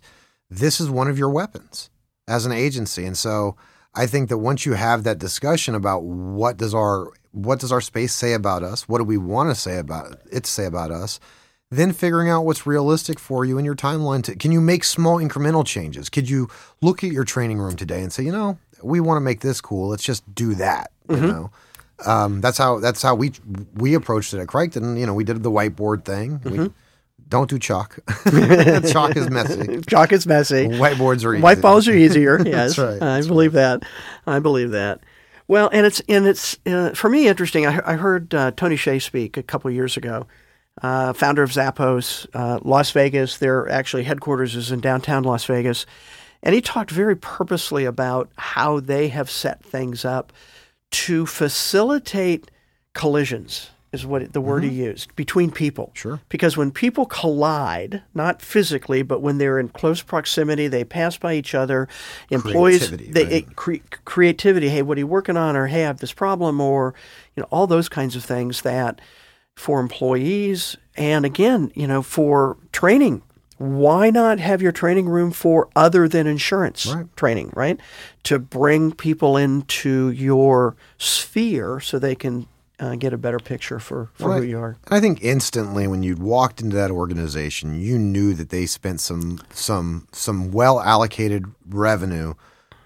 this 0.49 0.79
is 0.79 0.89
one 0.89 1.09
of 1.09 1.19
your 1.19 1.29
weapons 1.29 1.89
as 2.29 2.45
an 2.45 2.53
agency. 2.53 3.05
And 3.05 3.17
so, 3.17 3.57
I 3.93 4.07
think 4.07 4.29
that 4.29 4.37
once 4.37 4.65
you 4.65 4.73
have 4.73 5.03
that 5.03 5.19
discussion 5.19 5.75
about 5.75 6.03
what 6.03 6.55
does 6.55 6.73
our 6.73 7.11
what 7.31 7.59
does 7.59 7.71
our 7.71 7.81
space 7.81 8.13
say 8.13 8.33
about 8.33 8.63
us, 8.63 8.87
what 8.87 8.97
do 8.97 9.03
we 9.03 9.17
want 9.17 9.49
to 9.49 9.55
say 9.55 9.77
about 9.77 10.19
it 10.31 10.43
to 10.43 10.51
say 10.51 10.65
about 10.65 10.91
us, 10.91 11.19
then 11.69 11.93
figuring 11.93 12.29
out 12.29 12.43
what's 12.43 12.67
realistic 12.67 13.17
for 13.17 13.45
you 13.45 13.57
in 13.57 13.63
your 13.63 13.75
timeline. 13.75 14.23
To, 14.23 14.35
can 14.35 14.51
you 14.51 14.59
make 14.59 14.83
small 14.83 15.17
incremental 15.17 15.65
changes? 15.65 16.09
Could 16.09 16.29
you 16.29 16.49
look 16.81 17.03
at 17.03 17.11
your 17.11 17.23
training 17.23 17.59
room 17.59 17.77
today 17.77 18.01
and 18.01 18.11
say, 18.11 18.23
you 18.23 18.31
know, 18.31 18.57
we 18.83 18.99
want 18.99 19.17
to 19.17 19.21
make 19.21 19.39
this 19.39 19.61
cool. 19.61 19.89
Let's 19.89 20.03
just 20.03 20.33
do 20.33 20.55
that. 20.55 20.91
You 21.09 21.17
know, 21.17 21.51
um, 22.05 22.39
that's 22.39 22.57
how 22.57 22.79
that's 22.79 23.01
how 23.01 23.15
we 23.15 23.33
we 23.75 23.95
approached 23.95 24.33
it 24.33 24.39
at 24.39 24.47
Crichton. 24.47 24.95
You 24.95 25.05
know, 25.05 25.13
we 25.13 25.25
did 25.25 25.43
the 25.43 25.51
whiteboard 25.51 26.05
thing. 26.05 26.39
We 26.45 26.71
don't 27.27 27.49
do 27.49 27.59
chalk. 27.59 27.99
chalk 28.91 29.17
is 29.17 29.29
messy. 29.29 29.81
Chalk 29.81 30.11
is 30.11 30.25
messy. 30.27 30.67
Whiteboards 30.67 31.25
are 31.25 31.33
easy. 31.33 31.43
White 31.43 31.61
balls 31.61 31.87
are 31.87 31.93
easier. 31.93 32.39
Yes, 32.51 32.77
right, 32.77 33.01
I 33.01 33.21
believe 33.21 33.53
that. 33.53 33.83
I 34.27 34.39
believe 34.39 34.71
that. 34.71 35.01
Well, 35.51 35.69
and 35.73 35.85
it's 35.85 35.99
and 36.07 36.27
it's 36.27 36.57
uh, 36.65 36.91
for 36.91 37.09
me 37.09 37.27
interesting. 37.27 37.67
I, 37.67 37.81
I 37.85 37.95
heard 37.95 38.33
uh, 38.33 38.51
Tony 38.51 38.77
Hsieh 38.77 39.01
speak 39.01 39.35
a 39.35 39.43
couple 39.43 39.69
years 39.69 39.97
ago, 39.97 40.25
uh, 40.81 41.11
founder 41.11 41.43
of 41.43 41.49
Zappos, 41.49 42.25
uh, 42.33 42.61
Las 42.63 42.91
Vegas. 42.91 43.37
Their 43.37 43.67
actually 43.67 44.03
headquarters 44.03 44.55
is 44.55 44.71
in 44.71 44.79
downtown 44.79 45.23
Las 45.23 45.43
Vegas, 45.43 45.85
and 46.41 46.55
he 46.55 46.61
talked 46.61 46.89
very 46.89 47.17
purposely 47.17 47.83
about 47.83 48.31
how 48.37 48.79
they 48.79 49.09
have 49.09 49.29
set 49.29 49.61
things 49.61 50.05
up 50.05 50.31
to 50.91 51.25
facilitate 51.25 52.49
collisions. 52.93 53.71
Is 53.93 54.05
what 54.05 54.31
the 54.31 54.39
word 54.39 54.63
he 54.63 54.69
mm-hmm. 54.69 54.83
used 54.83 55.13
between 55.17 55.51
people. 55.51 55.91
Sure. 55.93 56.21
Because 56.29 56.55
when 56.55 56.71
people 56.71 57.05
collide, 57.05 58.01
not 58.13 58.41
physically, 58.41 59.01
but 59.01 59.21
when 59.21 59.37
they're 59.37 59.59
in 59.59 59.67
close 59.67 60.01
proximity, 60.01 60.67
they 60.69 60.85
pass 60.85 61.17
by 61.17 61.33
each 61.33 61.53
other. 61.53 61.89
Employees, 62.29 62.87
Creativity, 62.87 63.11
they, 63.11 63.23
right. 63.23 63.33
it, 63.33 63.55
cre- 63.57 63.97
creativity. 64.05 64.69
Hey, 64.69 64.81
what 64.81 64.97
are 64.97 65.01
you 65.01 65.07
working 65.07 65.35
on? 65.35 65.57
Or 65.57 65.67
hey, 65.67 65.83
I 65.83 65.87
have 65.87 65.99
this 65.99 66.13
problem. 66.13 66.61
Or 66.61 66.93
you 67.35 67.41
know, 67.41 67.47
all 67.51 67.67
those 67.67 67.89
kinds 67.89 68.15
of 68.15 68.23
things 68.23 68.61
that 68.61 69.01
for 69.57 69.81
employees 69.81 70.77
and 70.95 71.25
again, 71.25 71.71
you 71.75 71.87
know, 71.87 72.01
for 72.01 72.57
training. 72.71 73.21
Why 73.57 74.09
not 74.09 74.39
have 74.39 74.61
your 74.61 74.71
training 74.71 75.07
room 75.07 75.31
for 75.31 75.69
other 75.75 76.07
than 76.07 76.25
insurance 76.25 76.87
Right. 76.87 77.05
training, 77.15 77.51
right? 77.55 77.79
To 78.23 78.39
bring 78.39 78.91
people 78.91 79.37
into 79.37 80.09
your 80.09 80.75
sphere 80.97 81.79
so 81.79 81.99
they 81.99 82.15
can 82.15 82.47
uh, 82.81 82.95
get 82.95 83.13
a 83.13 83.17
better 83.17 83.37
picture 83.39 83.79
for, 83.79 84.09
for 84.15 84.27
Well, 84.29 84.37
who 84.39 84.43
I- 84.43 84.47
you 84.47 84.59
are. 84.59 84.75
I 84.89 84.99
think 84.99 85.19
instantly 85.23 85.87
when 85.87 86.03
you 86.03 86.15
walked 86.17 86.59
into 86.61 86.75
that 86.75 86.91
organization, 86.91 87.79
you 87.79 87.97
knew 87.97 88.33
that 88.33 88.49
they 88.49 88.65
spent 88.65 88.99
some 88.99 89.39
some 89.53 90.07
some 90.11 90.51
well 90.51 90.81
allocated 90.81 91.45
revenue 91.69 92.33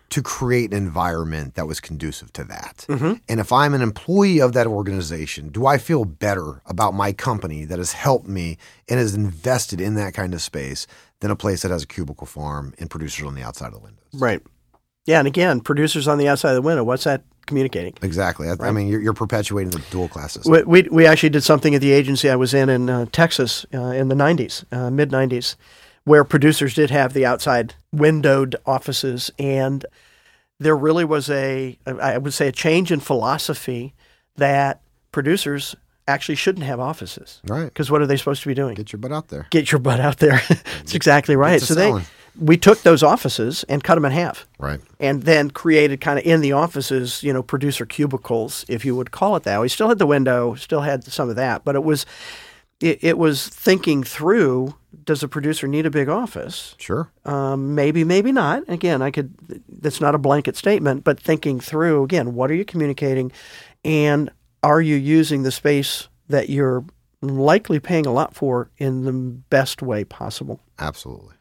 to 0.09 0.21
create 0.21 0.71
an 0.71 0.77
environment 0.77 1.55
that 1.55 1.65
was 1.67 1.79
conducive 1.79 2.31
to 2.33 2.43
that. 2.43 2.85
And 3.27 3.39
if 3.39 3.51
I'm 3.51 3.73
an 3.73 3.81
employee 3.81 4.39
of 4.39 4.53
that 4.53 4.67
organization, 4.67 5.49
do 5.49 5.65
I 5.65 5.77
feel 5.79 6.05
better 6.05 6.61
about 6.67 6.93
my 6.93 7.11
company 7.11 7.65
that 7.65 7.79
has 7.79 7.93
helped 7.93 8.27
me 8.27 8.57
and 8.87 8.99
has 8.99 9.15
invested 9.15 9.81
in 9.81 9.95
that 9.95 10.13
kind 10.13 10.33
of 10.35 10.41
space 10.43 10.85
than 11.21 11.31
a 11.31 11.35
place 11.35 11.63
that 11.63 11.71
has 11.71 11.83
a 11.83 11.87
cubicle 11.87 12.27
farm 12.27 12.73
and 12.77 12.89
producers 12.89 13.25
on 13.27 13.33
the 13.35 13.41
outside 13.43 13.67
of 13.67 13.73
the 13.73 13.79
windows? 13.79 14.05
Right. 14.13 14.41
Yeah, 15.05 15.19
and 15.19 15.27
again, 15.27 15.59
producers 15.59 16.07
on 16.07 16.17
the 16.19 16.27
outside 16.27 16.51
of 16.51 16.55
the 16.55 16.61
window. 16.61 16.83
What's 16.83 17.03
that 17.05 17.23
communicating? 17.45 17.93
Exactly. 18.01 18.49
I, 18.49 18.55
I 18.59 18.71
mean, 18.71 18.87
you're, 18.87 19.01
you're 19.01 19.13
perpetuating 19.13 19.71
the 19.71 19.83
dual 19.91 20.07
classes. 20.07 20.45
We, 20.45 20.63
we, 20.63 20.81
we 20.91 21.05
actually 21.05 21.29
did 21.29 21.43
something 21.43 21.75
at 21.75 21.81
the 21.81 21.91
agency 21.91 22.29
I 22.29 22.35
was 22.35 22.53
in 22.53 22.69
in 22.69 22.89
uh, 22.89 23.05
Texas 23.11 23.65
uh, 23.73 23.79
in 23.79 24.07
the 24.07 24.15
90s, 24.15 24.65
uh, 24.71 24.89
mid 24.89 25.11
90s, 25.11 25.55
where 26.03 26.23
producers 26.23 26.73
did 26.73 26.89
have 26.89 27.13
the 27.13 27.25
outside 27.25 27.75
windowed 27.91 28.55
offices. 28.65 29.31
And 29.39 29.85
there 30.59 30.75
really 30.75 31.05
was 31.05 31.29
a, 31.29 31.77
I 31.85 32.17
would 32.17 32.33
say, 32.33 32.47
a 32.47 32.51
change 32.51 32.91
in 32.91 32.99
philosophy 32.99 33.93
that 34.37 34.81
producers 35.11 35.75
actually 36.07 36.35
shouldn't 36.35 36.65
have 36.65 36.79
offices. 36.79 37.41
Right. 37.47 37.65
Because 37.65 37.89
what 37.89 38.01
are 38.01 38.07
they 38.07 38.17
supposed 38.17 38.43
to 38.43 38.47
be 38.47 38.53
doing? 38.53 38.75
Get 38.75 38.93
your 38.93 38.99
butt 38.99 39.11
out 39.11 39.29
there. 39.29 39.47
Get 39.49 39.71
your 39.71 39.79
butt 39.79 39.99
out 39.99 40.17
there. 40.17 40.41
That's 40.49 40.95
exactly 40.95 41.35
right. 41.35 41.61
So 41.61 41.73
they, 41.73 41.89
selling. 41.89 42.05
We 42.39 42.57
took 42.57 42.81
those 42.81 43.01
offices 43.03 43.63
and 43.69 43.83
cut 43.83 43.95
them 43.95 44.05
in 44.05 44.11
half 44.11 44.47
Right. 44.59 44.81
and 44.99 45.23
then 45.23 45.51
created 45.51 46.01
kind 46.01 46.19
of 46.19 46.25
in 46.25 46.41
the 46.41 46.51
offices, 46.51 47.23
you 47.23 47.31
know, 47.31 47.41
producer 47.43 47.85
cubicles, 47.85 48.65
if 48.67 48.83
you 48.83 48.95
would 48.95 49.11
call 49.11 49.35
it 49.35 49.43
that. 49.43 49.61
We 49.61 49.69
still 49.69 49.87
had 49.89 49.99
the 49.99 50.05
window, 50.05 50.55
still 50.55 50.81
had 50.81 51.03
some 51.03 51.29
of 51.29 51.35
that, 51.37 51.63
but 51.63 51.75
it 51.75 51.83
was 51.83 52.05
it, 52.81 53.01
it 53.01 53.17
was 53.17 53.47
thinking 53.47 54.03
through: 54.03 54.75
Does 55.05 55.23
a 55.23 55.29
producer 55.29 55.65
need 55.65 55.85
a 55.85 55.89
big 55.89 56.09
office? 56.09 56.75
Sure. 56.77 57.09
Um, 57.23 57.73
maybe, 57.73 58.03
maybe 58.03 58.33
not. 58.33 58.63
Again, 58.67 59.01
I 59.01 59.11
could. 59.11 59.33
That's 59.69 60.01
not 60.01 60.13
a 60.13 60.17
blanket 60.17 60.57
statement, 60.57 61.05
but 61.05 61.17
thinking 61.17 61.61
through 61.61 62.03
again: 62.03 62.35
What 62.35 62.51
are 62.51 62.53
you 62.53 62.65
communicating, 62.65 63.31
and 63.85 64.29
are 64.61 64.81
you 64.81 64.95
using 64.97 65.43
the 65.43 65.51
space 65.53 66.09
that 66.27 66.49
you're 66.49 66.83
likely 67.21 67.79
paying 67.79 68.05
a 68.05 68.11
lot 68.11 68.35
for 68.35 68.69
in 68.77 69.05
the 69.05 69.13
best 69.13 69.81
way 69.81 70.03
possible? 70.03 70.59
Absolutely. 70.77 71.34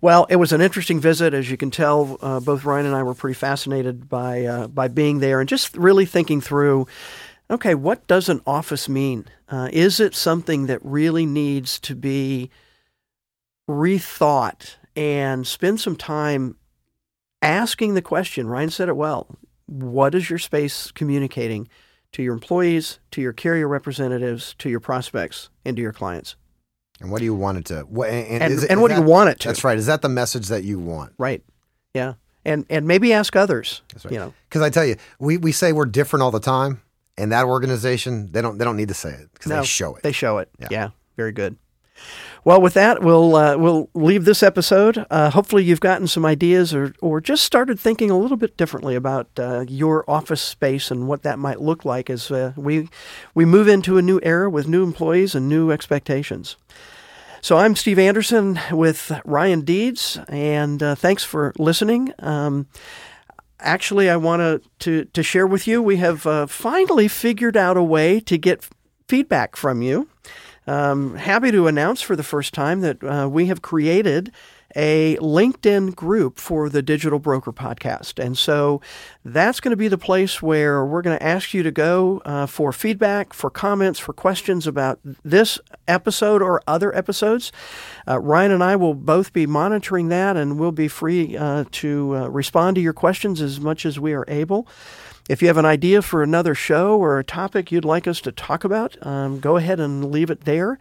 Well, 0.00 0.26
it 0.30 0.36
was 0.36 0.52
an 0.52 0.60
interesting 0.60 1.00
visit, 1.00 1.34
as 1.34 1.50
you 1.50 1.56
can 1.56 1.70
tell. 1.70 2.18
Uh, 2.20 2.38
both 2.38 2.64
Ryan 2.64 2.86
and 2.86 2.94
I 2.94 3.02
were 3.02 3.14
pretty 3.14 3.34
fascinated 3.34 4.08
by 4.08 4.44
uh, 4.44 4.68
by 4.68 4.88
being 4.88 5.18
there 5.18 5.40
and 5.40 5.48
just 5.48 5.76
really 5.76 6.06
thinking 6.06 6.40
through. 6.40 6.86
Okay, 7.50 7.74
what 7.74 8.06
does 8.06 8.28
an 8.28 8.42
office 8.46 8.88
mean? 8.88 9.24
Uh, 9.48 9.68
is 9.72 10.00
it 10.00 10.14
something 10.14 10.66
that 10.66 10.84
really 10.84 11.26
needs 11.26 11.80
to 11.80 11.96
be 11.96 12.50
rethought 13.68 14.76
and 14.94 15.46
spend 15.46 15.80
some 15.80 15.96
time 15.96 16.56
asking 17.42 17.94
the 17.94 18.02
question? 18.02 18.46
Ryan 18.46 18.70
said 18.70 18.88
it 18.88 18.96
well. 18.96 19.38
What 19.66 20.14
is 20.14 20.30
your 20.30 20.38
space 20.38 20.90
communicating 20.90 21.68
to 22.12 22.22
your 22.22 22.34
employees, 22.34 23.00
to 23.12 23.20
your 23.20 23.32
carrier 23.32 23.66
representatives, 23.66 24.54
to 24.58 24.68
your 24.68 24.80
prospects, 24.80 25.50
and 25.64 25.76
to 25.76 25.82
your 25.82 25.92
clients? 25.92 26.36
And 27.00 27.10
what 27.10 27.18
do 27.20 27.24
you 27.24 27.34
want 27.34 27.58
it 27.58 27.64
to? 27.66 27.80
What, 27.82 28.08
and 28.10 28.42
And, 28.42 28.52
it- 28.52 28.70
and 28.70 28.82
what 28.82 28.88
do 28.88 28.96
you 28.96 29.02
want 29.02 29.30
it 29.30 29.38
to? 29.40 29.48
That's 29.48 29.62
right. 29.64 29.78
Is 29.78 29.86
that 29.86 30.02
the 30.02 30.08
message 30.08 30.48
that 30.48 30.64
you 30.64 30.78
want? 30.80 31.12
Right. 31.18 31.42
Yeah. 31.94 32.14
And 32.44 32.64
and 32.70 32.86
maybe 32.86 33.12
ask 33.12 33.36
others. 33.36 33.82
That's 33.92 34.04
right. 34.04 34.12
You 34.12 34.18
know. 34.18 34.34
Because 34.48 34.62
I 34.62 34.70
tell 34.70 34.84
you, 34.84 34.96
we, 35.18 35.36
we 35.36 35.52
say 35.52 35.72
we're 35.72 35.86
different 35.86 36.22
all 36.22 36.30
the 36.30 36.40
time, 36.40 36.80
and 37.16 37.30
that 37.32 37.44
organization 37.44 38.30
they 38.32 38.40
don't 38.42 38.58
they 38.58 38.64
don't 38.64 38.76
need 38.76 38.88
to 38.88 38.94
say 38.94 39.10
it 39.10 39.28
because 39.34 39.50
No, 39.50 39.60
they 39.60 39.66
show 39.66 39.94
it. 39.96 40.02
They 40.02 40.12
show 40.12 40.38
it. 40.38 40.48
Yeah. 40.58 40.68
Yeah. 40.70 40.88
Very 41.16 41.32
good. 41.32 41.56
Well, 42.44 42.60
with 42.60 42.74
that, 42.74 43.02
we'll 43.02 43.36
uh, 43.36 43.56
we'll 43.56 43.90
leave 43.94 44.24
this 44.24 44.42
episode. 44.42 45.04
Uh, 45.10 45.30
hopefully, 45.30 45.64
you've 45.64 45.80
gotten 45.80 46.06
some 46.06 46.24
ideas, 46.24 46.74
or 46.74 46.94
or 47.00 47.20
just 47.20 47.44
started 47.44 47.78
thinking 47.78 48.10
a 48.10 48.18
little 48.18 48.36
bit 48.36 48.56
differently 48.56 48.94
about 48.94 49.28
uh, 49.38 49.64
your 49.68 50.08
office 50.08 50.40
space 50.40 50.90
and 50.90 51.08
what 51.08 51.22
that 51.22 51.38
might 51.38 51.60
look 51.60 51.84
like 51.84 52.08
as 52.08 52.30
uh, 52.30 52.52
we 52.56 52.88
we 53.34 53.44
move 53.44 53.68
into 53.68 53.98
a 53.98 54.02
new 54.02 54.20
era 54.22 54.48
with 54.48 54.68
new 54.68 54.82
employees 54.82 55.34
and 55.34 55.48
new 55.48 55.70
expectations. 55.70 56.56
So 57.40 57.56
I'm 57.56 57.76
Steve 57.76 57.98
Anderson 57.98 58.58
with 58.72 59.12
Ryan 59.24 59.60
Deeds, 59.60 60.18
and 60.28 60.82
uh, 60.82 60.94
thanks 60.96 61.22
for 61.22 61.52
listening. 61.56 62.12
Um, 62.18 62.66
actually, 63.60 64.10
I 64.10 64.16
want 64.16 64.62
to, 64.80 65.04
to 65.04 65.22
share 65.22 65.46
with 65.46 65.66
you 65.66 65.80
we 65.80 65.96
have 65.98 66.26
uh, 66.26 66.46
finally 66.46 67.08
figured 67.08 67.56
out 67.56 67.76
a 67.76 67.82
way 67.82 68.20
to 68.20 68.38
get 68.38 68.68
feedback 69.06 69.54
from 69.54 69.82
you. 69.82 70.08
Um, 70.68 71.14
happy 71.14 71.50
to 71.50 71.66
announce 71.66 72.02
for 72.02 72.14
the 72.14 72.22
first 72.22 72.52
time 72.52 72.82
that 72.82 73.02
uh, 73.02 73.26
we 73.26 73.46
have 73.46 73.62
created 73.62 74.32
a 74.76 75.16
LinkedIn 75.16 75.94
group 75.94 76.38
for 76.38 76.68
the 76.68 76.82
Digital 76.82 77.18
Broker 77.18 77.54
Podcast. 77.54 78.22
And 78.22 78.36
so 78.36 78.82
that's 79.24 79.60
going 79.60 79.70
to 79.70 79.78
be 79.78 79.88
the 79.88 79.96
place 79.96 80.42
where 80.42 80.84
we're 80.84 81.00
going 81.00 81.18
to 81.18 81.24
ask 81.24 81.54
you 81.54 81.62
to 81.62 81.70
go 81.70 82.20
uh, 82.26 82.44
for 82.44 82.70
feedback, 82.72 83.32
for 83.32 83.48
comments, 83.48 83.98
for 83.98 84.12
questions 84.12 84.66
about 84.66 85.00
this 85.24 85.58
episode 85.86 86.42
or 86.42 86.62
other 86.66 86.94
episodes. 86.94 87.50
Uh, 88.06 88.18
Ryan 88.18 88.52
and 88.52 88.62
I 88.62 88.76
will 88.76 88.94
both 88.94 89.32
be 89.32 89.46
monitoring 89.46 90.08
that 90.08 90.36
and 90.36 90.60
we'll 90.60 90.72
be 90.72 90.88
free 90.88 91.34
uh, 91.34 91.64
to 91.72 92.14
uh, 92.14 92.28
respond 92.28 92.74
to 92.74 92.82
your 92.82 92.92
questions 92.92 93.40
as 93.40 93.58
much 93.58 93.86
as 93.86 93.98
we 93.98 94.12
are 94.12 94.26
able. 94.28 94.68
If 95.28 95.42
you 95.42 95.48
have 95.48 95.58
an 95.58 95.66
idea 95.66 96.00
for 96.00 96.22
another 96.22 96.54
show 96.54 96.98
or 96.98 97.18
a 97.18 97.24
topic 97.24 97.70
you'd 97.70 97.84
like 97.84 98.08
us 98.08 98.22
to 98.22 98.32
talk 98.32 98.64
about, 98.64 98.96
um, 99.06 99.40
go 99.40 99.56
ahead 99.56 99.78
and 99.78 100.10
leave 100.10 100.30
it 100.30 100.46
there, 100.46 100.78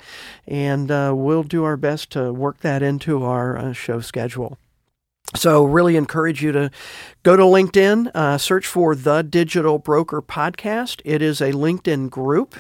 and 0.48 0.90
uh, 0.90 1.12
we'll 1.14 1.44
do 1.44 1.66
our 1.66 1.76
best 1.76 2.12
to 2.12 2.32
work 2.32 2.62
that 2.62 2.82
into 2.82 3.26
our 3.26 3.58
uh, 3.58 3.74
show 3.74 4.00
schedule. 4.00 4.58
So, 5.36 5.66
really 5.66 5.98
encourage 5.98 6.42
you 6.42 6.54
to 6.54 6.72
go 7.24 7.36
to 7.36 7.44
LinkedIn, 7.44 8.10
uh, 8.16 8.38
search 8.38 8.66
for 8.66 8.96
the 8.96 9.22
Digital 9.22 9.78
Broker 9.80 10.22
Podcast. 10.22 11.02
It 11.04 11.22
is 11.22 11.42
a 11.42 11.52
LinkedIn 11.52 12.10
group, 12.10 12.56